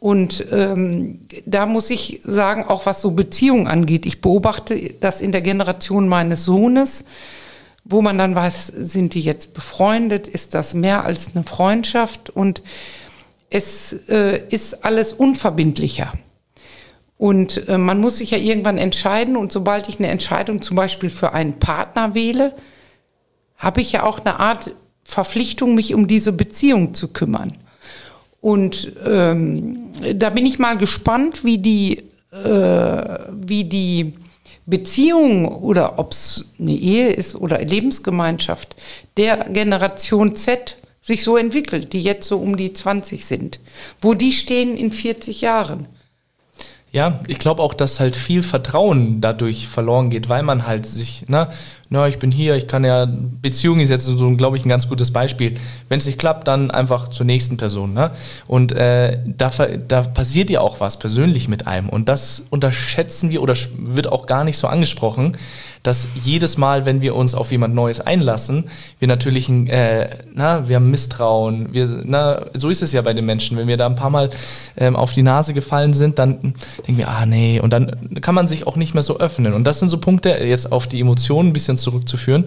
Und 0.00 0.44
ähm, 0.50 1.20
da 1.46 1.66
muss 1.66 1.90
ich 1.90 2.20
sagen, 2.24 2.64
auch 2.64 2.84
was 2.84 3.00
so 3.00 3.12
Beziehungen 3.12 3.68
angeht, 3.68 4.06
ich 4.06 4.20
beobachte 4.20 4.94
das 4.98 5.20
in 5.20 5.30
der 5.30 5.42
Generation 5.42 6.08
meines 6.08 6.44
Sohnes, 6.44 7.04
wo 7.84 8.02
man 8.02 8.18
dann 8.18 8.34
weiß, 8.34 8.66
sind 8.66 9.14
die 9.14 9.20
jetzt 9.20 9.54
befreundet, 9.54 10.26
ist 10.26 10.54
das 10.54 10.74
mehr 10.74 11.04
als 11.04 11.36
eine 11.36 11.44
Freundschaft 11.44 12.28
und 12.28 12.60
es 13.50 13.92
äh, 14.08 14.42
ist 14.48 14.84
alles 14.84 15.12
unverbindlicher. 15.12 16.12
Und 17.20 17.68
äh, 17.68 17.76
man 17.76 18.00
muss 18.00 18.16
sich 18.16 18.30
ja 18.30 18.38
irgendwann 18.38 18.78
entscheiden 18.78 19.36
und 19.36 19.52
sobald 19.52 19.90
ich 19.90 19.98
eine 19.98 20.08
Entscheidung 20.08 20.62
zum 20.62 20.74
Beispiel 20.74 21.10
für 21.10 21.34
einen 21.34 21.58
Partner 21.58 22.14
wähle, 22.14 22.54
habe 23.58 23.82
ich 23.82 23.92
ja 23.92 24.04
auch 24.04 24.20
eine 24.20 24.40
Art 24.40 24.74
Verpflichtung, 25.04 25.74
mich 25.74 25.92
um 25.92 26.08
diese 26.08 26.32
Beziehung 26.32 26.94
zu 26.94 27.08
kümmern. 27.08 27.58
Und 28.40 28.92
ähm, 29.04 29.90
da 30.14 30.30
bin 30.30 30.46
ich 30.46 30.58
mal 30.58 30.78
gespannt, 30.78 31.44
wie 31.44 31.58
die, 31.58 32.04
äh, 32.32 33.18
wie 33.30 33.64
die 33.64 34.14
Beziehung 34.64 35.46
oder 35.46 35.98
ob 35.98 36.12
es 36.12 36.46
eine 36.58 36.72
Ehe 36.72 37.10
ist 37.10 37.34
oder 37.34 37.62
Lebensgemeinschaft 37.62 38.76
der 39.18 39.50
Generation 39.50 40.36
Z 40.36 40.78
sich 41.02 41.22
so 41.22 41.36
entwickelt, 41.36 41.92
die 41.92 42.00
jetzt 42.00 42.26
so 42.26 42.38
um 42.38 42.56
die 42.56 42.72
20 42.72 43.26
sind. 43.26 43.60
Wo 44.00 44.14
die 44.14 44.32
stehen 44.32 44.74
in 44.74 44.90
40 44.90 45.42
Jahren. 45.42 45.86
Ja, 46.92 47.20
ich 47.28 47.38
glaube 47.38 47.62
auch, 47.62 47.74
dass 47.74 48.00
halt 48.00 48.16
viel 48.16 48.42
Vertrauen 48.42 49.20
dadurch 49.20 49.68
verloren 49.68 50.10
geht, 50.10 50.28
weil 50.28 50.42
man 50.42 50.66
halt 50.66 50.86
sich, 50.86 51.28
ne, 51.28 51.48
na, 51.92 52.06
ich 52.06 52.20
bin 52.20 52.30
hier, 52.30 52.54
ich 52.54 52.68
kann 52.68 52.84
ja, 52.84 53.04
Beziehung 53.42 53.80
ist 53.80 53.90
jetzt 53.90 54.06
so, 54.06 54.36
glaube 54.36 54.56
ich, 54.56 54.64
ein 54.64 54.68
ganz 54.68 54.88
gutes 54.88 55.12
Beispiel. 55.12 55.54
Wenn 55.88 55.98
es 55.98 56.06
nicht 56.06 56.20
klappt, 56.20 56.46
dann 56.46 56.70
einfach 56.70 57.08
zur 57.08 57.26
nächsten 57.26 57.56
Person. 57.56 57.94
Ne? 57.94 58.12
Und 58.46 58.70
äh, 58.70 59.18
da, 59.26 59.50
da 59.88 60.02
passiert 60.02 60.50
ja 60.50 60.60
auch 60.60 60.78
was 60.78 61.00
persönlich 61.00 61.48
mit 61.48 61.66
einem. 61.66 61.88
Und 61.88 62.08
das 62.08 62.46
unterschätzen 62.48 63.30
wir 63.30 63.42
oder 63.42 63.56
wird 63.76 64.06
auch 64.06 64.26
gar 64.26 64.44
nicht 64.44 64.56
so 64.56 64.68
angesprochen, 64.68 65.36
dass 65.82 66.06
jedes 66.22 66.58
Mal, 66.58 66.84
wenn 66.84 67.00
wir 67.00 67.16
uns 67.16 67.34
auf 67.34 67.50
jemand 67.50 67.74
Neues 67.74 68.00
einlassen, 68.00 68.68
wir 69.00 69.08
natürlich, 69.08 69.48
äh, 69.48 70.10
na, 70.32 70.68
wir 70.68 70.76
haben 70.76 70.92
Misstrauen. 70.92 71.72
Wir, 71.72 72.02
na, 72.04 72.46
so 72.54 72.68
ist 72.68 72.82
es 72.82 72.92
ja 72.92 73.02
bei 73.02 73.14
den 73.14 73.26
Menschen. 73.26 73.56
Wenn 73.56 73.66
wir 73.66 73.78
da 73.78 73.86
ein 73.86 73.96
paar 73.96 74.10
Mal 74.10 74.30
ähm, 74.76 74.94
auf 74.94 75.12
die 75.12 75.22
Nase 75.22 75.54
gefallen 75.54 75.92
sind, 75.92 76.20
dann 76.20 76.54
denken 76.86 76.98
wir, 76.98 77.08
ah 77.08 77.26
nee, 77.26 77.58
und 77.58 77.72
dann 77.72 78.20
kann 78.20 78.36
man 78.36 78.46
sich 78.46 78.68
auch 78.68 78.76
nicht 78.76 78.94
mehr 78.94 79.02
so 79.02 79.18
öffnen. 79.18 79.54
Und 79.54 79.64
das 79.64 79.80
sind 79.80 79.88
so 79.88 79.98
Punkte, 79.98 80.30
jetzt 80.30 80.70
auf 80.70 80.86
die 80.86 81.00
Emotionen 81.00 81.48
ein 81.48 81.52
bisschen 81.52 81.79
zurückzuführen, 81.80 82.44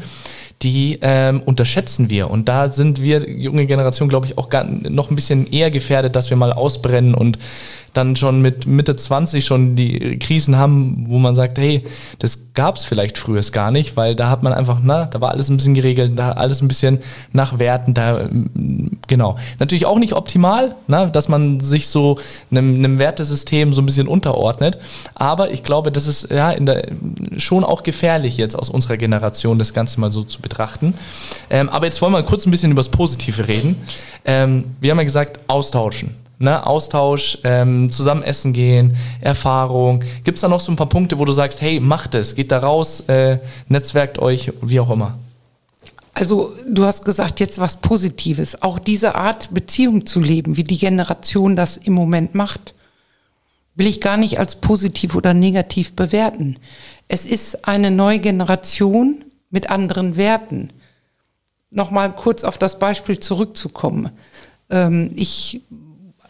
die 0.61 0.99
ähm, 1.01 1.41
unterschätzen 1.41 2.09
wir. 2.09 2.29
Und 2.29 2.47
da 2.47 2.69
sind 2.69 3.01
wir, 3.01 3.29
junge 3.29 3.65
Generation, 3.65 4.09
glaube 4.09 4.27
ich, 4.27 4.37
auch 4.37 4.49
gar, 4.49 4.63
noch 4.63 5.09
ein 5.09 5.15
bisschen 5.15 5.51
eher 5.51 5.71
gefährdet, 5.71 6.15
dass 6.15 6.29
wir 6.29 6.37
mal 6.37 6.53
ausbrennen 6.53 7.13
und 7.13 7.37
dann 7.93 8.15
schon 8.15 8.41
mit 8.41 8.65
Mitte 8.65 8.95
20 8.95 9.45
schon 9.45 9.75
die 9.75 10.17
Krisen 10.17 10.57
haben, 10.57 11.05
wo 11.07 11.19
man 11.19 11.35
sagt, 11.35 11.59
hey, 11.59 11.83
das 12.19 12.53
gab 12.53 12.75
es 12.75 12.85
vielleicht 12.85 13.17
früher 13.17 13.41
gar 13.51 13.71
nicht, 13.71 13.97
weil 13.97 14.15
da 14.15 14.29
hat 14.29 14.43
man 14.43 14.53
einfach, 14.53 14.79
na, 14.83 15.05
da 15.05 15.21
war 15.21 15.31
alles 15.31 15.49
ein 15.49 15.57
bisschen 15.57 15.73
geregelt, 15.73 16.13
da 16.15 16.31
alles 16.31 16.61
ein 16.61 16.67
bisschen 16.67 16.99
nach 17.31 17.59
Werten, 17.59 17.93
da, 17.93 18.29
genau. 19.07 19.37
Natürlich 19.59 19.85
auch 19.85 19.99
nicht 19.99 20.13
optimal, 20.13 20.75
na, 20.87 21.05
dass 21.07 21.27
man 21.27 21.59
sich 21.59 21.87
so 21.87 22.17
einem, 22.51 22.75
einem 22.75 22.99
Wertesystem 22.99 23.73
so 23.73 23.81
ein 23.81 23.85
bisschen 23.85 24.07
unterordnet, 24.07 24.79
aber 25.13 25.51
ich 25.51 25.63
glaube, 25.63 25.91
das 25.91 26.07
ist 26.07 26.31
ja 26.31 26.53
der, 26.53 26.87
schon 27.37 27.63
auch 27.63 27.83
gefährlich 27.83 28.37
jetzt 28.37 28.55
aus 28.55 28.69
unserer 28.69 28.97
Generation, 28.97 29.22
das 29.31 29.73
Ganze 29.73 29.99
mal 29.99 30.11
so 30.11 30.23
zu 30.23 30.41
betrachten. 30.41 30.93
Ähm, 31.49 31.69
aber 31.69 31.85
jetzt 31.85 32.01
wollen 32.01 32.13
wir 32.13 32.23
kurz 32.23 32.45
ein 32.45 32.51
bisschen 32.51 32.71
über 32.71 32.79
das 32.79 32.89
Positive 32.89 33.47
reden. 33.47 33.75
Ähm, 34.25 34.65
wir 34.79 34.91
haben 34.91 34.97
ja 34.99 35.03
gesagt, 35.03 35.39
austauschen 35.47 36.15
ne, 36.43 36.65
Austausch, 36.65 37.39
ähm, 37.43 37.89
zusammen 37.91 38.21
essen 38.21 38.53
gehen, 38.53 38.95
Erfahrung. 39.21 40.03
Gibt 40.23 40.37
es 40.37 40.41
da 40.41 40.47
noch 40.47 40.59
so 40.59 40.71
ein 40.71 40.75
paar 40.75 40.89
Punkte, 40.89 41.17
wo 41.17 41.25
du 41.25 41.31
sagst, 41.31 41.61
hey, 41.61 41.79
macht 41.79 42.15
es, 42.15 42.35
geht 42.35 42.51
da 42.51 42.59
raus, 42.59 43.01
äh, 43.01 43.39
netzwerkt 43.69 44.19
euch, 44.19 44.51
wie 44.61 44.79
auch 44.79 44.89
immer? 44.89 45.17
Also 46.13 46.53
du 46.69 46.85
hast 46.85 47.05
gesagt, 47.05 47.39
jetzt 47.39 47.59
was 47.59 47.77
Positives. 47.77 48.61
Auch 48.61 48.77
diese 48.77 49.15
Art 49.15 49.51
Beziehung 49.51 50.05
zu 50.05 50.19
leben, 50.19 50.57
wie 50.57 50.63
die 50.63 50.77
Generation 50.77 51.55
das 51.55 51.77
im 51.77 51.93
Moment 51.93 52.35
macht, 52.35 52.75
will 53.75 53.87
ich 53.87 53.99
gar 53.99 54.17
nicht 54.17 54.37
als 54.37 54.57
positiv 54.57 55.15
oder 55.15 55.33
negativ 55.33 55.93
bewerten. 55.93 56.57
Es 57.07 57.25
ist 57.25 57.67
eine 57.67 57.91
neue 57.91 58.19
Generation 58.19 59.25
mit 59.49 59.69
anderen 59.69 60.17
Werten. 60.17 60.69
Nochmal 61.69 62.13
kurz 62.13 62.43
auf 62.43 62.57
das 62.57 62.79
Beispiel 62.79 63.19
zurückzukommen. 63.19 64.09
Ähm, 64.69 65.11
ich 65.15 65.61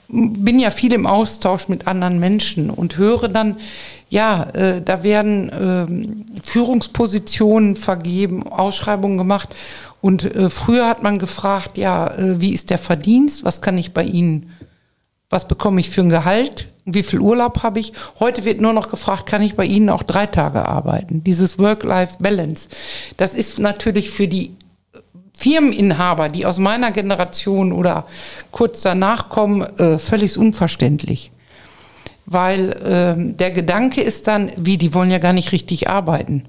bin 0.09 0.59
ja 0.59 0.69
viel 0.69 0.93
im 0.93 1.07
Austausch 1.07 1.67
mit 1.69 1.87
anderen 1.87 2.19
Menschen 2.19 2.69
und 2.69 2.97
höre 2.97 3.29
dann, 3.29 3.57
ja, 4.09 4.43
äh, 4.51 4.81
da 4.81 5.03
werden 5.03 5.49
äh, 5.49 6.41
Führungspositionen 6.43 7.75
vergeben, 7.75 8.47
Ausschreibungen 8.47 9.17
gemacht. 9.17 9.55
Und 10.01 10.23
äh, 10.23 10.49
früher 10.49 10.87
hat 10.87 11.01
man 11.01 11.17
gefragt, 11.17 11.77
ja, 11.77 12.07
äh, 12.07 12.39
wie 12.39 12.53
ist 12.53 12.69
der 12.69 12.77
Verdienst? 12.77 13.43
Was 13.43 13.61
kann 13.61 13.77
ich 13.77 13.93
bei 13.93 14.03
Ihnen, 14.03 14.51
was 15.29 15.47
bekomme 15.47 15.79
ich 15.79 15.89
für 15.89 16.01
ein 16.01 16.09
Gehalt? 16.09 16.67
Wie 16.85 17.03
viel 17.03 17.19
Urlaub 17.19 17.63
habe 17.63 17.79
ich? 17.79 17.93
Heute 18.19 18.43
wird 18.43 18.59
nur 18.59 18.73
noch 18.73 18.89
gefragt, 18.89 19.25
kann 19.25 19.41
ich 19.41 19.55
bei 19.55 19.65
Ihnen 19.65 19.89
auch 19.89 20.03
drei 20.03 20.25
Tage 20.25 20.67
arbeiten? 20.67 21.23
Dieses 21.23 21.57
Work-Life-Balance. 21.57 22.67
Das 23.15 23.33
ist 23.33 23.59
natürlich 23.59 24.09
für 24.09 24.27
die 24.27 24.51
Firmeninhaber, 25.35 26.29
die 26.29 26.45
aus 26.45 26.59
meiner 26.59 26.91
Generation 26.91 27.71
oder 27.71 28.05
kurz 28.51 28.81
danach 28.81 29.29
kommen, 29.29 29.61
äh, 29.79 29.97
völlig 29.97 30.37
unverständlich. 30.37 31.31
Weil 32.25 32.71
äh, 32.71 33.33
der 33.33 33.51
Gedanke 33.51 34.01
ist 34.01 34.27
dann, 34.27 34.51
wie, 34.57 34.77
die 34.77 34.93
wollen 34.93 35.11
ja 35.11 35.17
gar 35.17 35.33
nicht 35.33 35.51
richtig 35.51 35.89
arbeiten. 35.89 36.45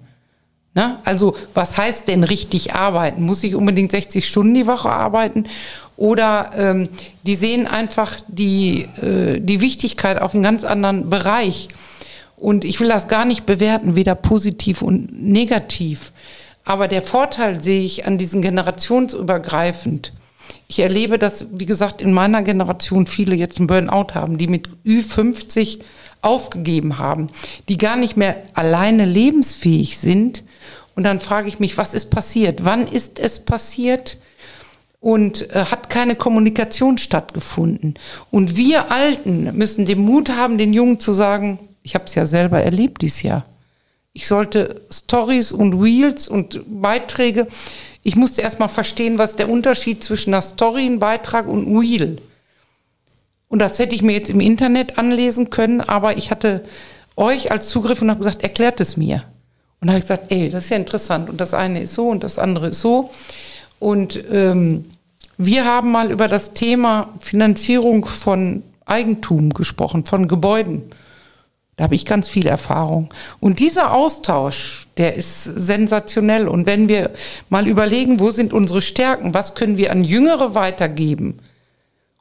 Na? 0.75 1.01
Also 1.05 1.37
was 1.55 1.77
heißt 1.77 2.09
denn 2.09 2.25
richtig 2.25 2.75
arbeiten? 2.75 3.23
Muss 3.23 3.45
ich 3.45 3.55
unbedingt 3.55 3.93
60 3.93 4.27
Stunden 4.27 4.55
die 4.55 4.67
Woche 4.67 4.91
arbeiten? 4.91 5.45
Oder 5.97 6.51
ähm, 6.57 6.89
die 7.23 7.37
sehen 7.37 7.67
einfach 7.67 8.17
die, 8.29 8.89
äh, 9.01 9.41
die 9.41 9.61
Wichtigkeit 9.61 10.21
auf 10.21 10.35
einem 10.35 10.43
ganz 10.43 10.65
anderen 10.65 11.09
Bereich. 11.09 11.69
Und 12.37 12.65
ich 12.65 12.81
will 12.81 12.89
das 12.89 13.09
gar 13.09 13.25
nicht 13.25 13.47
bewerten, 13.47 13.95
weder 13.95 14.15
positiv 14.15 14.83
und 14.83 15.23
negativ. 15.23 16.13
Aber 16.65 16.89
der 16.89 17.03
Vorteil 17.03 17.63
sehe 17.63 17.83
ich 17.83 18.07
an 18.07 18.19
diesen 18.19 18.43
generationsübergreifend. 18.43 20.13
Ich 20.67 20.81
erlebe, 20.81 21.19
dass, 21.19 21.47
wie 21.59 21.67
gesagt, 21.67 22.01
in 22.01 22.13
meiner 22.13 22.43
Generation 22.43 23.07
viele 23.07 23.37
jetzt 23.37 23.59
einen 23.59 23.67
Burnout 23.67 24.15
haben, 24.15 24.39
die 24.39 24.49
mit 24.49 24.69
Ü50 24.85 25.81
aufgegeben 26.23 26.99
haben, 26.99 27.29
die 27.69 27.77
gar 27.77 27.97
nicht 27.97 28.17
mehr 28.17 28.37
alleine 28.55 29.05
lebensfähig 29.05 29.99
sind. 29.99 30.43
Und 30.97 31.05
dann 31.05 31.21
frage 31.21 31.49
ich 31.49 31.61
mich, 31.61 31.77
was 31.77 31.95
ist 31.95 32.11
passiert? 32.11 32.65
Wann 32.65 32.87
ist 32.87 33.19
es 33.19 33.45
passiert? 33.45 34.17
Und 35.05 35.51
äh, 35.55 35.67
hat 35.67 35.91
keine 35.91 36.17
Kommunikation 36.17 36.97
stattgefunden. 36.97 37.95
Und 38.31 38.57
wir 38.57 38.91
Alten 38.91 39.55
müssen 39.55 39.85
den 39.85 39.99
Mut 39.99 40.31
haben, 40.31 40.57
den 40.57 40.73
Jungen 40.73 40.99
zu 40.99 41.13
sagen, 41.13 41.59
ich 41.83 41.95
habe 41.95 42.07
es 42.07 42.15
ja 42.15 42.25
selber 42.25 42.63
erlebt 42.63 43.03
dieses 43.03 43.23
Jahr. 43.23 43.45
Ich 44.15 44.27
sollte 44.27 44.81
Stories 44.91 45.53
und 45.53 45.75
Reels 45.75 46.27
und 46.27 46.63
Beiträge. 46.81 47.49
Ich 48.03 48.17
musste 48.17 48.41
erstmal 48.41 48.71
verstehen, 48.71 49.19
was 49.19 49.37
der 49.37 49.51
Unterschied 49.51 50.03
zwischen 50.03 50.33
einer 50.33 50.41
Story, 50.41 50.87
einem 50.87 51.01
Beitrag 51.01 51.49
und 51.49 51.67
einem 51.67 51.77
Reel. 51.77 52.17
Und 53.49 53.59
das 53.59 53.79
hätte 53.79 53.95
ich 53.95 54.01
mir 54.01 54.13
jetzt 54.13 54.31
im 54.31 54.41
Internet 54.41 54.97
anlesen 54.97 55.51
können, 55.51 55.83
aber 55.83 56.17
ich 56.17 56.31
hatte 56.31 56.65
euch 57.17 57.51
als 57.53 57.69
Zugriff 57.69 58.01
und 58.01 58.11
habe 58.11 58.25
gesagt, 58.25 58.43
erklärt 58.43 58.81
es 58.81 58.97
mir. 58.97 59.25
Und 59.81 59.91
habe 59.91 60.01
gesagt, 60.01 60.33
ey, 60.33 60.49
das 60.49 60.65
ist 60.65 60.71
ja 60.71 60.79
interessant. 60.79 61.29
Und 61.29 61.43
das 61.43 61.53
eine 61.53 61.83
ist 61.83 61.93
so 61.93 62.09
und 62.09 62.25
das 62.25 62.39
andere 62.39 62.69
ist 62.69 62.81
so. 62.81 63.11
Und 63.79 64.23
ähm, 64.31 64.85
wir 65.37 65.65
haben 65.65 65.91
mal 65.91 66.11
über 66.11 66.29
das 66.29 66.55
Thema 66.55 67.13
Finanzierung 67.21 68.07
von 68.07 68.63
Eigentum 68.87 69.51
gesprochen, 69.51 70.05
von 70.05 70.29
Gebäuden. 70.29 70.83
Da 71.77 71.85
habe 71.85 71.97
ich 71.97 72.05
ganz 72.05 72.29
viel 72.29 72.47
Erfahrung. 72.47 73.09
Und 73.41 73.59
dieser 73.59 73.93
Austausch, 73.93 74.87
der 74.97 75.17
ist 75.17 75.43
sensationell. 75.43 76.47
Und 76.47 76.67
wenn 76.67 76.89
wir 76.89 77.11
mal 77.49 77.67
überlegen, 77.67 78.21
wo 78.21 78.31
sind 78.31 78.53
unsere 78.53 78.81
Stärken, 78.81 79.35
was 79.35 79.55
können 79.55 79.77
wir 79.77 79.91
an 79.91 80.05
Jüngere 80.05 80.55
weitergeben 80.55 81.41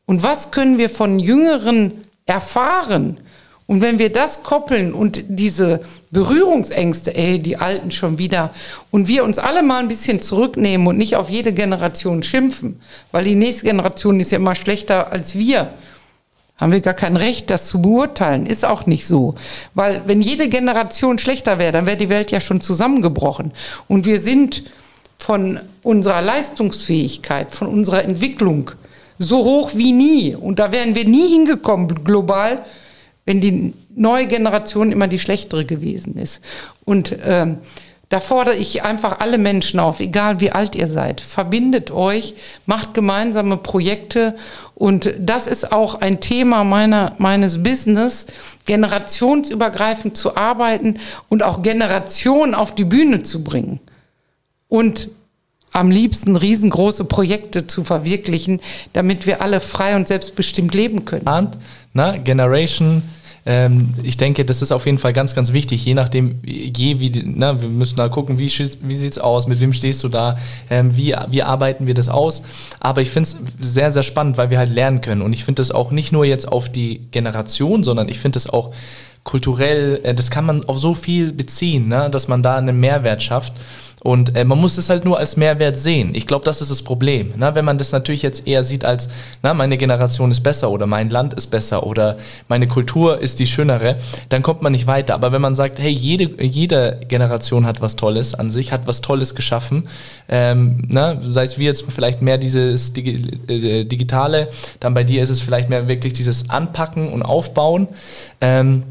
und 0.05 0.23
was 0.23 0.51
können 0.51 0.79
wir 0.79 0.89
von 0.89 1.19
Jüngeren 1.19 1.93
erfahren 2.25 3.17
Und 3.65 3.81
wenn 3.81 3.97
wir 3.97 4.11
das 4.11 4.43
koppeln 4.43 4.93
und 4.93 5.23
diese 5.27 5.81
Berührungsängste, 6.11 7.15
ey, 7.15 7.39
die 7.39 7.57
Alten 7.57 7.91
schon 7.91 8.17
wieder, 8.17 8.51
und 8.91 9.07
wir 9.07 9.23
uns 9.23 9.37
alle 9.37 9.63
mal 9.63 9.79
ein 9.79 9.87
bisschen 9.87 10.21
zurücknehmen 10.21 10.85
und 10.87 10.97
nicht 10.97 11.15
auf 11.15 11.29
jede 11.29 11.53
Generation 11.53 12.23
schimpfen, 12.23 12.79
weil 13.11 13.23
die 13.23 13.35
nächste 13.35 13.65
Generation 13.65 14.19
ist 14.19 14.31
ja 14.31 14.37
immer 14.37 14.55
schlechter 14.55 15.11
als 15.11 15.35
wir, 15.35 15.69
haben 16.57 16.71
wir 16.71 16.81
gar 16.81 16.93
kein 16.93 17.17
Recht, 17.17 17.49
das 17.49 17.65
zu 17.65 17.81
beurteilen. 17.81 18.45
Ist 18.45 18.63
auch 18.63 18.85
nicht 18.85 19.07
so. 19.07 19.35
Weil 19.73 20.03
wenn 20.05 20.21
jede 20.21 20.49
Generation 20.49 21.17
schlechter 21.17 21.57
wäre, 21.57 21.71
dann 21.71 21.85
wäre 21.85 21.97
die 21.97 22.09
Welt 22.09 22.31
ja 22.31 22.39
schon 22.39 22.61
zusammengebrochen. 22.61 23.51
Und 23.87 24.05
wir 24.05 24.19
sind 24.19 24.63
von 25.17 25.59
unserer 25.81 26.21
Leistungsfähigkeit, 26.21 27.51
von 27.51 27.67
unserer 27.67 28.03
Entwicklung 28.03 28.71
so 29.17 29.43
hoch 29.43 29.71
wie 29.73 29.93
nie. 29.93 30.35
Und 30.35 30.59
da 30.59 30.71
wären 30.71 30.95
wir 30.95 31.05
nie 31.05 31.27
hingekommen 31.27 32.03
global, 32.03 32.63
wenn 33.25 33.41
die 33.41 33.73
neue 33.95 34.27
Generation 34.27 34.91
immer 34.91 35.07
die 35.07 35.19
schlechtere 35.19 35.65
gewesen 35.65 36.17
ist. 36.17 36.41
Und 36.85 37.15
ähm, 37.23 37.59
da 38.09 38.19
fordere 38.19 38.55
ich 38.55 38.83
einfach 38.83 39.21
alle 39.21 39.39
Menschen 39.39 39.79
auf, 39.79 39.99
egal 39.99 40.39
wie 40.39 40.51
alt 40.51 40.75
ihr 40.75 40.87
seid, 40.87 41.19
verbindet 41.19 41.89
euch, 41.89 42.35
macht 42.67 42.93
gemeinsame 42.93 43.57
Projekte 43.57 44.35
und 44.75 45.15
das 45.19 45.47
ist 45.47 45.71
auch 45.71 45.95
ein 45.95 46.19
Thema 46.19 46.63
meiner, 46.63 47.15
meines 47.17 47.63
Business, 47.63 48.27
generationsübergreifend 48.65 50.15
zu 50.15 50.35
arbeiten 50.35 50.99
und 51.29 51.41
auch 51.41 51.61
Generationen 51.61 52.53
auf 52.53 52.75
die 52.75 52.85
Bühne 52.85 53.23
zu 53.23 53.43
bringen. 53.43 53.79
Und 54.67 55.09
am 55.73 55.91
liebsten 55.91 56.35
riesengroße 56.35 57.05
Projekte 57.05 57.67
zu 57.67 57.83
verwirklichen, 57.83 58.61
damit 58.93 59.25
wir 59.25 59.41
alle 59.41 59.59
frei 59.59 59.95
und 59.95 60.07
selbstbestimmt 60.07 60.73
leben 60.73 61.05
können. 61.05 61.27
Und, 61.27 61.57
na, 61.93 62.17
Generation 62.17 63.03
ähm, 63.45 63.93
ich 64.03 64.15
denke, 64.15 64.45
das 64.45 64.61
ist 64.61 64.71
auf 64.71 64.85
jeden 64.85 64.97
Fall 64.97 65.11
ganz, 65.11 65.35
ganz 65.35 65.51
wichtig, 65.51 65.83
je 65.83 65.93
nachdem, 65.93 66.39
je 66.43 66.99
wie, 66.99 67.11
na, 67.25 67.59
wir 67.59 67.67
müssen 67.67 67.97
da 67.97 68.07
gucken, 68.07 68.39
wie, 68.39 68.47
wie 68.47 68.95
sieht 68.95 69.11
es 69.11 69.19
aus, 69.19 69.47
mit 69.47 69.59
wem 69.59 69.73
stehst 69.73 70.03
du 70.03 70.07
da, 70.07 70.37
ähm, 70.69 70.95
wie, 70.95 71.13
wie 71.29 71.43
arbeiten 71.43 71.85
wir 71.85 71.93
das 71.93 72.07
aus. 72.07 72.43
Aber 72.79 73.01
ich 73.01 73.09
finde 73.09 73.29
es 73.29 73.37
sehr, 73.59 73.91
sehr 73.91 74.03
spannend, 74.03 74.37
weil 74.37 74.49
wir 74.49 74.59
halt 74.59 74.73
lernen 74.73 75.01
können. 75.01 75.21
Und 75.21 75.33
ich 75.33 75.43
finde 75.43 75.59
das 75.59 75.71
auch 75.71 75.91
nicht 75.91 76.13
nur 76.13 76.23
jetzt 76.23 76.47
auf 76.47 76.69
die 76.71 77.01
Generation, 77.11 77.83
sondern 77.83 78.07
ich 78.07 78.19
finde 78.19 78.37
das 78.37 78.47
auch 78.47 78.71
kulturell, 79.25 79.99
äh, 80.03 80.13
das 80.13 80.29
kann 80.29 80.45
man 80.45 80.63
auf 80.65 80.79
so 80.79 80.93
viel 80.93 81.33
beziehen, 81.33 81.89
ne, 81.89 82.09
dass 82.09 82.29
man 82.29 82.43
da 82.43 82.55
einen 82.55 82.79
Mehrwert 82.79 83.23
schafft. 83.23 83.53
Und 84.03 84.35
äh, 84.35 84.43
man 84.43 84.59
muss 84.59 84.77
es 84.77 84.89
halt 84.89 85.05
nur 85.05 85.17
als 85.17 85.37
Mehrwert 85.37 85.77
sehen. 85.77 86.13
Ich 86.13 86.27
glaube, 86.27 86.43
das 86.45 86.61
ist 86.61 86.69
das 86.69 86.81
Problem. 86.81 87.33
Ne? 87.37 87.55
Wenn 87.55 87.65
man 87.65 87.77
das 87.77 87.93
natürlich 87.93 88.21
jetzt 88.21 88.45
eher 88.45 88.63
sieht 88.65 88.83
als, 88.83 89.09
na, 89.41 89.53
meine 89.53 89.77
Generation 89.77 90.29
ist 90.29 90.41
besser 90.41 90.69
oder 90.69 90.85
mein 90.85 91.09
Land 91.09 91.33
ist 91.33 91.47
besser 91.47 91.87
oder 91.87 92.17
meine 92.49 92.67
Kultur 92.67 93.19
ist 93.19 93.39
die 93.39 93.47
schönere, 93.47 93.97
dann 94.29 94.43
kommt 94.43 94.61
man 94.61 94.73
nicht 94.73 94.87
weiter. 94.87 95.13
Aber 95.13 95.31
wenn 95.31 95.41
man 95.41 95.55
sagt, 95.55 95.79
hey, 95.79 95.91
jede, 95.91 96.43
jede 96.43 96.99
Generation 97.07 97.65
hat 97.65 97.81
was 97.81 97.95
Tolles 97.95 98.33
an 98.33 98.49
sich, 98.49 98.73
hat 98.73 98.87
was 98.87 99.01
Tolles 99.01 99.35
geschaffen, 99.35 99.87
ähm, 100.27 100.85
na, 100.89 101.17
sei 101.21 101.43
es 101.43 101.57
wie 101.57 101.65
jetzt 101.65 101.85
vielleicht 101.89 102.21
mehr 102.21 102.37
dieses 102.37 102.91
Digi 102.93 103.21
äh, 103.47 103.85
Digitale, 103.85 104.49
dann 104.81 104.93
bei 104.93 105.03
dir 105.03 105.23
ist 105.23 105.29
es 105.29 105.41
vielleicht 105.41 105.69
mehr 105.69 105.87
wirklich 105.87 106.13
dieses 106.13 106.49
Anpacken 106.49 107.11
und 107.11 107.21
Aufbauen. 107.23 107.87
Ähm, 108.41 108.83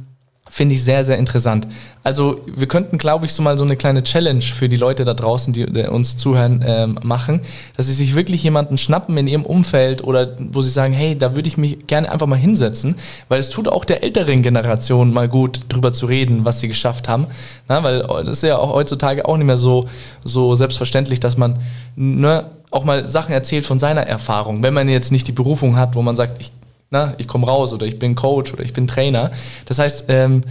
Finde 0.55 0.75
ich 0.75 0.85
sehr, 0.85 1.03
sehr 1.03 1.17
interessant. 1.17 1.67
Also 2.03 2.43
wir 2.45 2.69
könnten, 2.69 2.99
glaube 2.99 3.25
ich, 3.25 3.33
so 3.33 3.43
mal 3.43 3.57
so 3.57 3.65
eine 3.65 3.75
kleine 3.75 4.03
Challenge 4.03 4.43
für 4.43 4.69
die 4.69 4.77
Leute 4.77 5.07
da 5.07 5.15
draußen, 5.15 5.55
die, 5.55 5.65
die 5.65 5.85
uns 5.85 6.19
zuhören, 6.19 6.63
ähm, 6.63 6.99
machen, 7.03 7.41
dass 7.75 7.87
sie 7.87 7.95
sich 7.95 8.15
wirklich 8.15 8.43
jemanden 8.43 8.77
schnappen 8.77 9.17
in 9.17 9.27
ihrem 9.27 9.47
Umfeld 9.47 10.05
oder 10.05 10.37
wo 10.39 10.61
sie 10.61 10.69
sagen, 10.69 10.93
hey, 10.93 11.17
da 11.17 11.35
würde 11.35 11.49
ich 11.49 11.57
mich 11.57 11.87
gerne 11.87 12.13
einfach 12.13 12.27
mal 12.27 12.37
hinsetzen, 12.37 12.97
weil 13.31 13.41
es 13.41 13.49
tut 13.49 13.67
auch 13.67 13.87
der 13.87 14.03
älteren 14.03 14.43
Generation 14.43 15.15
mal 15.15 15.27
gut, 15.27 15.61
drüber 15.71 15.95
zu 15.95 16.05
reden, 16.05 16.45
was 16.45 16.61
sie 16.61 16.69
geschafft 16.69 17.09
haben. 17.09 17.29
Na, 17.67 17.83
weil 17.83 18.03
das 18.23 18.37
ist 18.37 18.43
ja 18.43 18.59
auch 18.59 18.75
heutzutage 18.75 19.27
auch 19.27 19.39
nicht 19.39 19.47
mehr 19.47 19.57
so, 19.57 19.89
so 20.23 20.55
selbstverständlich, 20.55 21.19
dass 21.19 21.39
man 21.39 21.61
ne, 21.97 22.45
auch 22.71 22.85
mal 22.85 23.09
Sachen 23.09 23.33
erzählt 23.33 23.65
von 23.65 23.79
seiner 23.79 24.03
Erfahrung, 24.03 24.63
wenn 24.63 24.75
man 24.75 24.91
jetzt 24.91 25.13
nicht 25.13 25.27
die 25.29 25.33
Berufung 25.33 25.77
hat, 25.77 25.95
wo 25.95 26.03
man 26.03 26.15
sagt, 26.15 26.43
ich 26.43 26.53
na, 26.93 27.15
ich 27.17 27.27
komme 27.27 27.47
raus 27.47 27.73
oder 27.73 27.87
ich 27.87 27.99
bin 27.99 28.15
Coach 28.15 28.53
oder 28.53 28.63
ich 28.63 28.73
bin 28.73 28.87
Trainer. 28.87 29.33
Das 29.65 29.79
heißt, 29.79 30.05
ähm, 30.09 30.43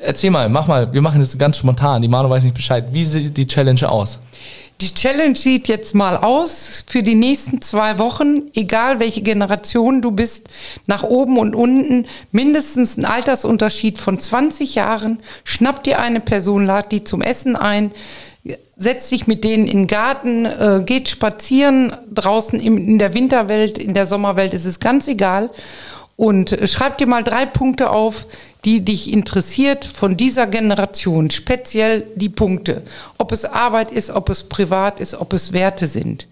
erzähl 0.00 0.30
mal, 0.30 0.48
mach 0.48 0.66
mal, 0.66 0.92
wir 0.92 1.00
machen 1.00 1.20
das 1.20 1.38
ganz 1.38 1.56
spontan. 1.56 2.02
Die 2.02 2.08
Manu 2.08 2.28
weiß 2.28 2.42
nicht 2.44 2.56
Bescheid. 2.56 2.86
Wie 2.90 3.04
sieht 3.04 3.36
die 3.36 3.46
Challenge 3.46 3.88
aus? 3.88 4.18
Die 4.80 4.94
Challenge 4.94 5.34
sieht 5.36 5.66
jetzt 5.66 5.94
mal 5.94 6.16
aus 6.16 6.84
für 6.86 7.02
die 7.02 7.16
nächsten 7.16 7.60
zwei 7.62 7.98
Wochen, 7.98 8.42
egal 8.54 9.00
welche 9.00 9.22
Generation 9.22 10.02
du 10.02 10.12
bist, 10.12 10.50
nach 10.86 11.02
oben 11.02 11.36
und 11.36 11.56
unten, 11.56 12.06
mindestens 12.30 12.96
ein 12.96 13.04
Altersunterschied 13.04 13.98
von 13.98 14.20
20 14.20 14.76
Jahren. 14.76 15.18
Schnapp 15.42 15.82
dir 15.82 15.98
eine 15.98 16.20
Person, 16.20 16.64
lad 16.64 16.92
die 16.92 17.02
zum 17.02 17.22
Essen 17.22 17.56
ein, 17.56 17.90
setzt 18.76 19.08
sich 19.08 19.26
mit 19.26 19.44
denen 19.44 19.66
in 19.66 19.78
den 19.78 19.86
Garten, 19.86 20.46
äh, 20.46 20.82
geht 20.84 21.08
spazieren 21.08 21.96
draußen 22.12 22.60
im, 22.60 22.78
in 22.78 22.98
der 22.98 23.14
Winterwelt, 23.14 23.78
in 23.78 23.94
der 23.94 24.06
Sommerwelt, 24.06 24.54
ist 24.54 24.64
es 24.64 24.80
ganz 24.80 25.08
egal. 25.08 25.50
Und 26.16 26.52
äh, 26.52 26.66
schreib 26.66 26.98
dir 26.98 27.06
mal 27.06 27.24
drei 27.24 27.46
Punkte 27.46 27.90
auf, 27.90 28.26
die 28.64 28.84
dich 28.84 29.12
interessiert 29.12 29.84
von 29.84 30.16
dieser 30.16 30.46
Generation, 30.46 31.30
speziell 31.30 32.06
die 32.16 32.28
Punkte. 32.28 32.82
Ob 33.18 33.32
es 33.32 33.44
Arbeit 33.44 33.92
ist, 33.92 34.10
ob 34.10 34.28
es 34.28 34.44
privat 34.44 35.00
ist, 35.00 35.14
ob 35.14 35.32
es 35.32 35.52
Werte 35.52 35.86
sind. 35.86 36.26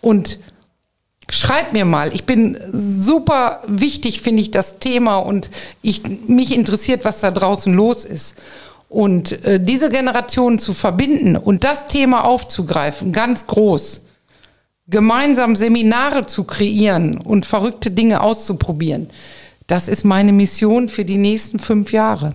Und 0.00 0.38
schreib 1.30 1.72
mir 1.72 1.84
mal. 1.84 2.14
Ich 2.14 2.24
bin 2.24 2.58
super 2.72 3.62
wichtig, 3.66 4.20
finde 4.20 4.42
ich, 4.42 4.50
das 4.50 4.78
Thema 4.78 5.16
und 5.16 5.50
ich, 5.80 6.02
mich 6.26 6.54
interessiert, 6.54 7.04
was 7.04 7.20
da 7.20 7.30
draußen 7.30 7.72
los 7.72 8.04
ist. 8.04 8.36
Und 8.92 9.42
äh, 9.46 9.58
diese 9.58 9.88
Generation 9.88 10.58
zu 10.58 10.74
verbinden 10.74 11.36
und 11.36 11.64
das 11.64 11.86
Thema 11.86 12.26
aufzugreifen, 12.26 13.10
ganz 13.12 13.46
groß, 13.46 14.04
gemeinsam 14.86 15.56
Seminare 15.56 16.26
zu 16.26 16.44
kreieren 16.44 17.16
und 17.16 17.46
verrückte 17.46 17.90
Dinge 17.90 18.20
auszuprobieren, 18.20 19.08
das 19.66 19.88
ist 19.88 20.04
meine 20.04 20.32
Mission 20.32 20.90
für 20.90 21.06
die 21.06 21.16
nächsten 21.16 21.58
fünf 21.58 21.90
Jahre. 21.92 22.34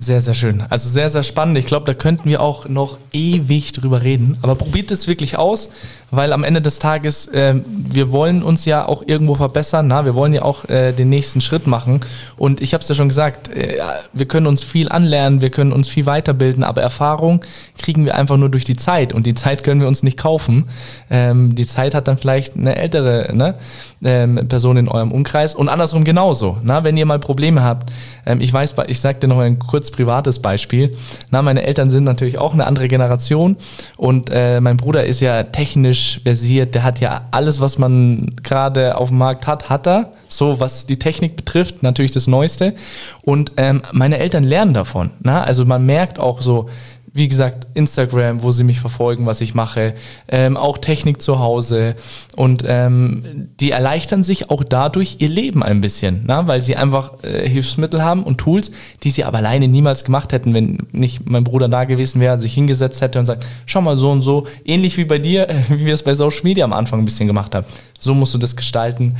Sehr, 0.00 0.20
sehr 0.20 0.34
schön. 0.34 0.62
Also 0.70 0.88
sehr, 0.88 1.10
sehr 1.10 1.24
spannend. 1.24 1.58
Ich 1.58 1.66
glaube, 1.66 1.84
da 1.84 1.92
könnten 1.92 2.28
wir 2.28 2.40
auch 2.40 2.68
noch 2.68 2.98
ewig 3.12 3.72
drüber 3.72 4.02
reden. 4.02 4.38
Aber 4.42 4.54
probiert 4.54 4.92
es 4.92 5.08
wirklich 5.08 5.36
aus, 5.36 5.70
weil 6.12 6.32
am 6.32 6.44
Ende 6.44 6.62
des 6.62 6.78
Tages, 6.78 7.26
äh, 7.26 7.56
wir 7.66 8.12
wollen 8.12 8.44
uns 8.44 8.64
ja 8.64 8.86
auch 8.86 9.02
irgendwo 9.04 9.34
verbessern. 9.34 9.88
Na? 9.88 10.04
Wir 10.04 10.14
wollen 10.14 10.32
ja 10.32 10.42
auch 10.42 10.68
äh, 10.68 10.92
den 10.92 11.08
nächsten 11.08 11.40
Schritt 11.40 11.66
machen. 11.66 11.98
Und 12.36 12.60
ich 12.60 12.74
habe 12.74 12.82
es 12.82 12.88
ja 12.88 12.94
schon 12.94 13.08
gesagt, 13.08 13.48
äh, 13.48 13.80
wir 14.12 14.26
können 14.26 14.46
uns 14.46 14.62
viel 14.62 14.88
anlernen, 14.88 15.40
wir 15.40 15.50
können 15.50 15.72
uns 15.72 15.88
viel 15.88 16.06
weiterbilden, 16.06 16.62
aber 16.62 16.80
Erfahrung 16.80 17.40
kriegen 17.76 18.04
wir 18.04 18.14
einfach 18.14 18.36
nur 18.36 18.50
durch 18.50 18.64
die 18.64 18.76
Zeit. 18.76 19.12
Und 19.12 19.26
die 19.26 19.34
Zeit 19.34 19.64
können 19.64 19.80
wir 19.80 19.88
uns 19.88 20.04
nicht 20.04 20.16
kaufen. 20.16 20.68
Ähm, 21.10 21.56
die 21.56 21.66
Zeit 21.66 21.96
hat 21.96 22.06
dann 22.06 22.18
vielleicht 22.18 22.56
eine 22.56 22.76
ältere 22.76 23.34
ne? 23.34 23.56
ähm, 24.04 24.46
Person 24.46 24.76
in 24.76 24.86
eurem 24.86 25.10
Umkreis. 25.10 25.56
Und 25.56 25.68
andersrum 25.68 26.04
genauso. 26.04 26.58
Na? 26.62 26.84
Wenn 26.84 26.96
ihr 26.96 27.04
mal 27.04 27.18
Probleme 27.18 27.64
habt, 27.64 27.90
ähm, 28.26 28.40
ich 28.40 28.52
weiß, 28.52 28.76
ich 28.86 29.00
sage 29.00 29.18
dir 29.18 29.26
noch 29.26 29.40
ein 29.40 29.58
kurz 29.58 29.87
kurz 29.88 29.90
privates 29.90 30.38
Beispiel. 30.40 30.92
Na, 31.30 31.42
meine 31.42 31.62
Eltern 31.62 31.90
sind 31.90 32.04
natürlich 32.04 32.38
auch 32.38 32.52
eine 32.52 32.66
andere 32.66 32.88
Generation 32.88 33.56
und 33.96 34.30
äh, 34.30 34.60
mein 34.60 34.76
Bruder 34.76 35.04
ist 35.04 35.20
ja 35.20 35.42
technisch 35.44 36.20
versiert. 36.22 36.74
Der 36.74 36.84
hat 36.84 37.00
ja 37.00 37.22
alles, 37.30 37.60
was 37.60 37.78
man 37.78 38.32
gerade 38.42 38.96
auf 38.96 39.08
dem 39.08 39.18
Markt 39.18 39.46
hat, 39.46 39.68
hat 39.68 39.86
er. 39.86 40.12
So, 40.28 40.60
was 40.60 40.86
die 40.86 40.98
Technik 40.98 41.36
betrifft, 41.36 41.82
natürlich 41.82 42.12
das 42.12 42.26
Neueste. 42.26 42.74
Und 43.22 43.52
ähm, 43.56 43.82
meine 43.92 44.18
Eltern 44.18 44.44
lernen 44.44 44.74
davon. 44.74 45.10
Na? 45.20 45.42
Also 45.42 45.64
man 45.64 45.86
merkt 45.86 46.18
auch 46.18 46.42
so, 46.42 46.68
wie 47.12 47.28
gesagt, 47.28 47.66
Instagram, 47.74 48.42
wo 48.42 48.50
sie 48.50 48.64
mich 48.64 48.80
verfolgen, 48.80 49.26
was 49.26 49.40
ich 49.40 49.54
mache, 49.54 49.94
ähm, 50.28 50.56
auch 50.56 50.78
Technik 50.78 51.22
zu 51.22 51.38
Hause 51.38 51.94
und 52.36 52.64
ähm, 52.66 53.48
die 53.60 53.70
erleichtern 53.70 54.22
sich 54.22 54.50
auch 54.50 54.64
dadurch 54.64 55.16
ihr 55.18 55.28
Leben 55.28 55.62
ein 55.62 55.80
bisschen, 55.80 56.24
na? 56.26 56.46
weil 56.46 56.62
sie 56.62 56.76
einfach 56.76 57.22
äh, 57.22 57.48
Hilfsmittel 57.48 58.02
haben 58.02 58.22
und 58.22 58.38
Tools, 58.38 58.70
die 59.02 59.10
sie 59.10 59.24
aber 59.24 59.38
alleine 59.38 59.68
niemals 59.68 60.04
gemacht 60.04 60.32
hätten, 60.32 60.54
wenn 60.54 60.78
nicht 60.92 61.28
mein 61.28 61.44
Bruder 61.44 61.68
da 61.68 61.84
gewesen 61.84 62.20
wäre, 62.20 62.38
sich 62.38 62.54
hingesetzt 62.54 63.00
hätte 63.00 63.18
und 63.18 63.26
sagt, 63.26 63.46
schau 63.66 63.80
mal 63.80 63.96
so 63.96 64.10
und 64.10 64.22
so, 64.22 64.46
ähnlich 64.64 64.96
wie 64.96 65.04
bei 65.04 65.18
dir, 65.18 65.48
wie 65.68 65.86
wir 65.86 65.94
es 65.94 66.02
bei 66.02 66.14
Social 66.14 66.42
Media 66.44 66.64
am 66.64 66.72
Anfang 66.72 67.00
ein 67.00 67.04
bisschen 67.04 67.26
gemacht 67.26 67.54
haben. 67.54 67.66
So 67.98 68.14
musst 68.14 68.34
du 68.34 68.38
das 68.38 68.56
gestalten. 68.56 69.16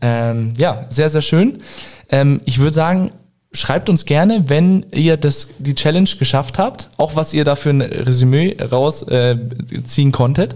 Ähm, 0.00 0.52
ja, 0.56 0.86
sehr, 0.88 1.08
sehr 1.08 1.22
schön. 1.22 1.60
Ähm, 2.08 2.40
ich 2.44 2.58
würde 2.58 2.74
sagen, 2.74 3.12
schreibt 3.54 3.90
uns 3.90 4.06
gerne, 4.06 4.48
wenn 4.48 4.86
ihr 4.92 5.16
das, 5.16 5.48
die 5.58 5.74
Challenge 5.74 6.08
geschafft 6.18 6.58
habt, 6.58 6.90
auch 6.96 7.16
was 7.16 7.34
ihr 7.34 7.44
da 7.44 7.54
für 7.54 7.70
ein 7.70 7.82
Resümee 7.82 8.56
rausziehen 8.60 10.08
äh, 10.08 10.12
konntet. 10.12 10.54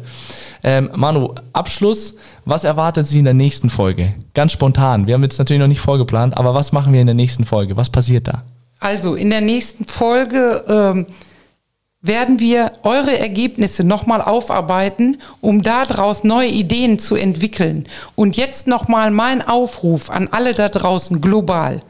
Ähm, 0.64 0.90
Manu, 0.94 1.35
Abschluss, 1.52 2.16
was 2.44 2.64
erwartet 2.64 3.06
Sie 3.06 3.18
in 3.18 3.24
der 3.26 3.35
nächsten 3.35 3.70
Folge? 3.70 4.14
Ganz 4.35 4.52
spontan. 4.52 5.06
Wir 5.06 5.14
haben 5.14 5.22
jetzt 5.22 5.38
natürlich 5.38 5.61
noch 5.61 5.68
nicht 5.68 5.80
vorgeplant, 5.80 6.37
aber 6.37 6.54
was 6.54 6.72
machen 6.72 6.92
wir 6.92 7.00
in 7.00 7.06
der 7.06 7.14
nächsten 7.14 7.44
Folge? 7.44 7.76
Was 7.76 7.90
passiert 7.90 8.28
da? 8.28 8.42
Also 8.80 9.14
in 9.14 9.30
der 9.30 9.42
nächsten 9.42 9.85
Folge 9.85 10.64
ähm, 10.68 11.06
werden 12.00 12.40
wir 12.40 12.72
eure 12.82 13.18
Ergebnisse 13.18 13.85
nochmal 13.85 14.22
aufarbeiten, 14.22 15.18
um 15.40 15.62
daraus 15.62 16.24
neue 16.24 16.48
Ideen 16.48 16.98
zu 16.98 17.14
entwickeln. 17.16 17.87
Und 18.14 18.37
jetzt 18.37 18.66
nochmal 18.66 19.11
mein 19.11 19.46
Aufruf 19.46 20.09
an 20.09 20.28
alle 20.30 20.54
da 20.54 20.68
draußen 20.68 21.20
global 21.20 21.82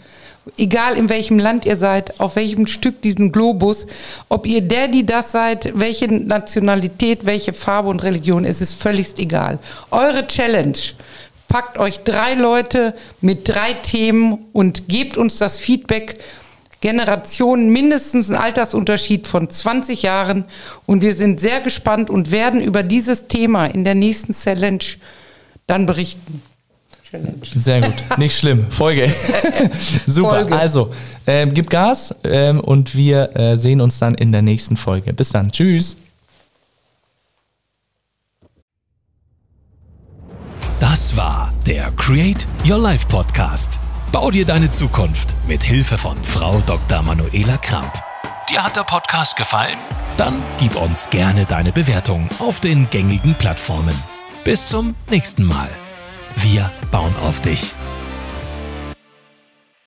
egal 0.56 0.96
in 0.96 1.08
welchem 1.08 1.38
Land 1.38 1.64
ihr 1.64 1.76
seid, 1.76 2.20
auf 2.20 2.36
welchem 2.36 2.66
Stück 2.66 3.02
diesen 3.02 3.32
Globus, 3.32 3.86
ob 4.28 4.46
ihr 4.46 4.60
der, 4.60 4.88
die 4.88 5.04
das 5.04 5.32
seid, 5.32 5.72
welche 5.74 6.06
Nationalität, 6.06 7.24
welche 7.26 7.52
Farbe 7.52 7.88
und 7.88 8.02
Religion, 8.02 8.44
es 8.44 8.60
ist 8.60 8.80
völlig 8.80 9.18
egal. 9.18 9.58
Eure 9.90 10.26
Challenge. 10.26 10.78
Packt 11.48 11.78
euch 11.78 12.00
drei 12.00 12.34
Leute 12.34 12.94
mit 13.20 13.48
drei 13.48 13.74
Themen 13.74 14.46
und 14.52 14.88
gebt 14.88 15.16
uns 15.16 15.38
das 15.38 15.58
Feedback. 15.58 16.18
Generationen, 16.80 17.70
mindestens 17.70 18.30
ein 18.30 18.36
Altersunterschied 18.36 19.26
von 19.26 19.48
20 19.48 20.02
Jahren. 20.02 20.44
Und 20.84 21.02
wir 21.02 21.14
sind 21.14 21.40
sehr 21.40 21.60
gespannt 21.60 22.10
und 22.10 22.30
werden 22.30 22.60
über 22.60 22.82
dieses 22.82 23.28
Thema 23.28 23.66
in 23.66 23.84
der 23.84 23.94
nächsten 23.94 24.34
Challenge 24.34 24.84
dann 25.66 25.86
berichten. 25.86 26.42
Challenge. 27.16 27.42
Sehr 27.54 27.80
gut, 27.80 28.18
nicht 28.18 28.36
schlimm. 28.38 28.66
Folge. 28.70 29.12
Super. 30.06 30.30
Folge. 30.30 30.56
Also, 30.56 30.92
äh, 31.26 31.46
gib 31.46 31.70
Gas 31.70 32.14
äh, 32.22 32.52
und 32.52 32.94
wir 32.94 33.36
äh, 33.36 33.56
sehen 33.56 33.80
uns 33.80 33.98
dann 33.98 34.14
in 34.14 34.32
der 34.32 34.42
nächsten 34.42 34.76
Folge. 34.76 35.12
Bis 35.12 35.30
dann. 35.30 35.50
Tschüss. 35.50 35.96
Das 40.80 41.16
war 41.16 41.52
der 41.66 41.90
Create 41.92 42.46
Your 42.68 42.78
Life 42.78 43.06
Podcast. 43.08 43.80
Bau 44.12 44.30
dir 44.30 44.44
deine 44.46 44.70
Zukunft 44.70 45.34
mit 45.48 45.62
Hilfe 45.62 45.98
von 45.98 46.16
Frau 46.22 46.62
Dr. 46.66 47.02
Manuela 47.02 47.56
Kramp. 47.56 47.92
Dir 48.50 48.62
hat 48.62 48.76
der 48.76 48.84
Podcast 48.84 49.36
gefallen? 49.36 49.76
Dann 50.16 50.34
gib 50.58 50.76
uns 50.76 51.10
gerne 51.10 51.44
deine 51.44 51.72
Bewertung 51.72 52.28
auf 52.38 52.60
den 52.60 52.88
gängigen 52.90 53.34
Plattformen. 53.34 53.94
Bis 54.44 54.64
zum 54.64 54.94
nächsten 55.10 55.44
Mal. 55.44 55.68
Wir 56.36 56.70
bauen 56.90 57.14
auf 57.22 57.40
dich. 57.40 57.74